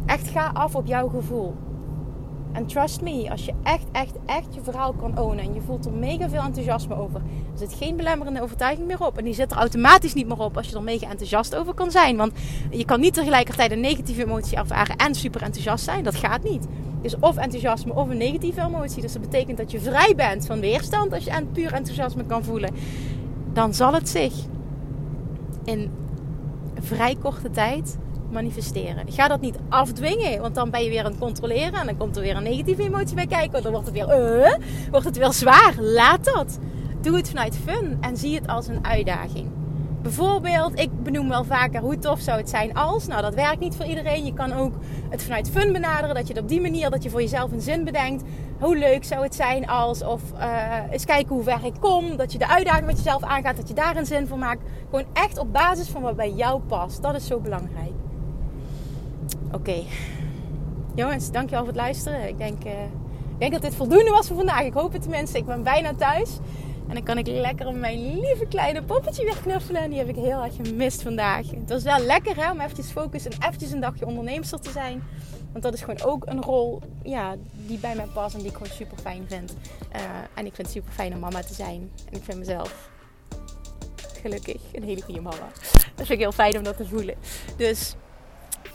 Echt 0.07 0.29
ga 0.29 0.51
af 0.53 0.75
op 0.75 0.87
jouw 0.87 1.09
gevoel. 1.09 1.70
En 2.53 2.67
trust 2.67 3.01
me, 3.01 3.31
als 3.31 3.45
je 3.45 3.53
echt, 3.63 3.85
echt, 3.93 4.17
echt 4.27 4.55
je 4.55 4.61
verhaal 4.63 4.93
kan 4.93 5.19
ownen 5.19 5.45
en 5.45 5.55
je 5.55 5.61
voelt 5.61 5.87
er 5.87 5.93
mega 5.93 6.29
veel 6.29 6.43
enthousiasme 6.43 6.95
over, 6.95 7.21
er 7.53 7.59
zit 7.59 7.73
geen 7.73 7.97
belemmerende 7.97 8.43
overtuiging 8.43 8.87
meer 8.87 9.05
op. 9.05 9.19
En 9.19 9.25
die 9.25 9.35
zit 9.35 9.51
er 9.51 9.57
automatisch 9.57 10.15
niet 10.15 10.27
meer 10.27 10.39
op 10.39 10.57
als 10.57 10.69
je 10.69 10.77
er 10.77 10.83
mega 10.83 11.11
enthousiast 11.11 11.55
over 11.55 11.75
kan 11.75 11.91
zijn. 11.91 12.17
Want 12.17 12.33
je 12.71 12.85
kan 12.85 13.01
niet 13.01 13.15
tegelijkertijd 13.15 13.71
een 13.71 13.81
negatieve 13.81 14.23
emotie 14.23 14.57
ervaren 14.57 14.97
en 14.97 15.15
super 15.15 15.43
enthousiast 15.43 15.85
zijn. 15.85 16.05
Dat 16.05 16.15
gaat 16.15 16.43
niet. 16.43 16.67
Dus 17.03 17.17
of 17.19 17.37
enthousiasme 17.37 17.95
of 17.95 18.09
een 18.09 18.17
negatieve 18.17 18.61
emotie. 18.61 19.03
Dus 19.03 19.13
dat 19.13 19.23
betekent 19.23 19.59
dat 19.59 19.71
je 19.71 19.81
vrij 19.81 20.13
bent 20.17 20.47
van 20.47 20.61
weerstand 20.61 21.13
als 21.13 21.25
je 21.25 21.47
puur 21.53 21.73
enthousiasme 21.73 22.25
kan 22.25 22.45
voelen. 22.45 22.75
Dan 23.53 23.75
zal 23.75 23.93
het 23.93 24.09
zich 24.09 24.35
in 25.65 25.91
vrij 26.81 27.17
korte 27.23 27.51
tijd 27.51 27.99
manifesteren. 28.31 29.13
Ga 29.13 29.29
dat 29.29 29.41
niet 29.41 29.59
afdwingen, 29.69 30.41
want 30.41 30.55
dan 30.55 30.71
ben 30.71 30.85
je 30.85 30.91
weer 30.91 31.05
aan 31.05 31.11
het 31.11 31.21
controleren 31.21 31.81
en 31.81 31.87
dan 31.87 31.97
komt 31.97 32.17
er 32.17 32.23
weer 32.23 32.37
een 32.37 32.43
negatieve 32.43 32.83
emotie 32.83 33.15
bij 33.15 33.27
kijken. 33.27 33.63
Dan 33.63 33.73
wordt 33.73 33.87
het 33.87 33.95
weer, 33.95 34.43
uh, 34.43 34.55
wordt 34.91 35.07
het 35.07 35.17
weer 35.17 35.33
zwaar. 35.33 35.75
Laat 35.79 36.25
dat. 36.25 36.59
Doe 37.01 37.17
het 37.17 37.29
vanuit 37.29 37.59
fun 37.65 37.99
en 38.01 38.17
zie 38.17 38.35
het 38.35 38.47
als 38.47 38.67
een 38.67 38.87
uitdaging. 38.87 39.47
Bijvoorbeeld, 40.03 40.79
ik 40.79 41.03
benoem 41.03 41.29
wel 41.29 41.45
vaker 41.45 41.81
hoe 41.81 41.99
tof 41.99 42.21
zou 42.21 42.39
het 42.39 42.49
zijn 42.49 42.75
als. 42.75 43.07
Nou, 43.07 43.23
dat 43.23 43.35
werkt 43.35 43.61
niet 43.61 43.75
voor 43.75 43.85
iedereen. 43.85 44.25
Je 44.25 44.33
kan 44.33 44.53
ook 44.53 44.73
het 45.09 45.23
vanuit 45.23 45.51
fun 45.51 45.73
benaderen. 45.73 46.15
Dat 46.15 46.27
je 46.27 46.33
het 46.33 46.43
op 46.43 46.49
die 46.49 46.61
manier, 46.61 46.91
dat 46.91 47.03
je 47.03 47.11
voor 47.11 47.21
jezelf 47.21 47.53
een 47.53 47.61
zin 47.61 47.85
bedenkt. 47.85 48.23
Hoe 48.59 48.79
leuk 48.79 49.05
zou 49.05 49.23
het 49.23 49.35
zijn 49.35 49.69
als. 49.69 50.05
Of 50.05 50.23
uh, 50.39 50.75
eens 50.91 51.05
kijken 51.05 51.35
hoe 51.35 51.45
ver 51.45 51.65
ik 51.65 51.75
kom. 51.81 52.17
Dat 52.17 52.33
je 52.33 52.39
de 52.39 52.49
uitdaging 52.49 52.87
met 52.87 52.97
jezelf 52.97 53.23
aangaat. 53.23 53.57
Dat 53.57 53.69
je 53.69 53.75
daar 53.75 53.97
een 53.97 54.07
zin 54.07 54.27
voor 54.27 54.39
maakt. 54.39 54.63
Gewoon 54.91 55.07
echt 55.13 55.39
op 55.39 55.53
basis 55.53 55.89
van 55.89 56.03
wat 56.03 56.17
bij 56.17 56.31
jou 56.31 56.61
past. 56.61 57.03
Dat 57.03 57.15
is 57.15 57.27
zo 57.27 57.41
belangrijk. 57.41 58.10
Oké. 59.53 59.83
Jongens, 60.95 61.31
dankjewel 61.31 61.65
voor 61.65 61.73
het 61.73 61.83
luisteren. 61.83 62.29
Ik 62.29 62.39
denk, 62.39 62.65
uh, 62.65 62.83
ik 62.83 63.39
denk 63.39 63.53
dat 63.53 63.63
dit 63.63 63.75
voldoende 63.75 64.11
was 64.11 64.27
voor 64.27 64.37
vandaag. 64.37 64.63
Ik 64.63 64.73
hoop 64.73 64.93
het 64.93 65.03
tenminste. 65.03 65.39
Ik 65.39 65.47
ben 65.47 65.63
bijna 65.63 65.95
thuis. 65.95 66.39
En 66.89 66.95
dan 66.95 67.05
kan 67.05 67.19
ik 67.19 67.27
lekker 67.27 67.75
mijn 67.75 68.21
lieve 68.21 68.47
kleine 68.47 68.83
poppetje 68.83 69.25
weer 69.25 69.39
knuffelen. 69.43 69.83
En 69.83 69.91
die 69.91 69.99
heb 69.99 70.09
ik 70.09 70.15
heel 70.15 70.43
erg 70.43 70.57
gemist 70.57 71.03
vandaag. 71.03 71.51
Het 71.51 71.69
was 71.69 71.83
wel 71.83 71.99
lekker 71.99 72.37
hè, 72.37 72.51
om 72.51 72.61
eventjes 72.61 72.91
focus 72.91 73.25
en 73.25 73.33
eventjes 73.33 73.71
een 73.71 73.81
dagje 73.81 74.07
onderneemster 74.07 74.61
te 74.61 74.71
zijn. 74.71 75.03
Want 75.53 75.65
dat 75.65 75.75
is 75.75 75.81
gewoon 75.81 76.03
ook 76.03 76.27
een 76.27 76.43
rol 76.43 76.81
ja, 77.03 77.37
die 77.67 77.79
bij 77.79 77.95
mij 77.95 78.07
past 78.15 78.35
en 78.35 78.41
die 78.41 78.49
ik 78.49 78.57
gewoon 78.57 78.73
super 78.73 78.99
fijn 78.99 79.25
vind. 79.29 79.57
Uh, 79.97 80.01
en 80.35 80.47
ik 80.47 80.55
vind 80.55 80.67
het 80.67 80.71
super 80.71 80.93
fijn 80.93 81.13
om 81.13 81.19
mama 81.19 81.41
te 81.41 81.55
zijn. 81.55 81.91
En 82.11 82.17
ik 82.17 82.25
vind 82.25 82.39
mezelf 82.39 82.91
gelukkig 84.21 84.61
een 84.73 84.83
hele 84.83 85.03
goede 85.03 85.21
mama. 85.21 85.49
Dat 85.73 86.07
vind 86.07 86.11
ik 86.11 86.19
heel 86.19 86.33
fijn 86.33 86.57
om 86.57 86.63
dat 86.63 86.77
te 86.77 86.87
voelen. 86.87 87.15
Dus 87.57 87.95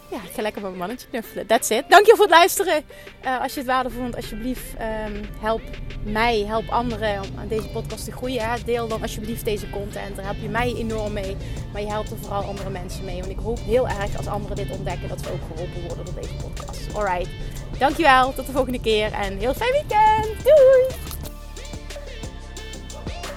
ja, 0.10 0.18
ik 0.18 0.32
ga 0.34 0.42
lekker 0.42 0.62
met 0.62 0.70
mijn 0.70 0.78
mannetje 0.78 1.08
knuffelen. 1.08 1.48
That's 1.48 1.70
it. 1.70 1.84
Dankjewel 1.90 2.16
voor 2.16 2.26
het 2.26 2.36
luisteren. 2.36 2.84
Uh, 3.26 3.42
als 3.42 3.54
je 3.54 3.60
het 3.60 3.70
waardevol 3.70 4.02
vond, 4.02 4.16
alsjeblieft 4.16 4.74
um, 5.08 5.22
help 5.40 5.62
mij, 6.04 6.44
help 6.48 6.70
anderen 6.70 7.22
om 7.22 7.40
aan 7.40 7.48
deze 7.48 7.68
podcast 7.68 8.06
te 8.06 8.12
groeien. 8.12 8.50
Hè. 8.50 8.64
Deel 8.66 8.88
dan 8.88 9.02
alsjeblieft 9.02 9.46
deze 9.46 9.70
content. 9.70 10.16
Daar 10.16 10.26
help 10.26 10.38
je 10.42 10.50
mij 10.50 10.74
enorm 10.76 11.14
mee. 11.14 11.38
Maar 11.72 11.82
je 11.82 11.88
helpt 11.88 12.12
er 12.12 12.18
vooral 12.18 12.44
andere 12.44 12.70
mensen 12.70 13.06
mee. 13.06 13.20
Want 13.20 13.32
ik 13.32 13.40
hoop 13.40 13.60
heel 13.60 13.88
erg 13.88 14.18
als 14.18 14.28
anderen 14.28 14.56
dit 14.56 14.72
ontdekken 14.72 15.10
dat 15.10 15.22
ze 15.22 15.32
ook 15.32 15.42
geholpen 15.52 15.88
worden 15.88 16.06
door 16.06 16.22
deze 16.22 16.34
podcast. 16.34 16.96
Alright. 16.96 17.30
Dankjewel. 17.78 18.34
Tot 18.34 18.46
de 18.46 18.52
volgende 18.52 18.82
keer. 18.82 19.12
En 19.12 19.38
heel 19.38 19.54
fijn 19.54 19.72
weekend. 19.72 20.44
Doei! 20.44 21.34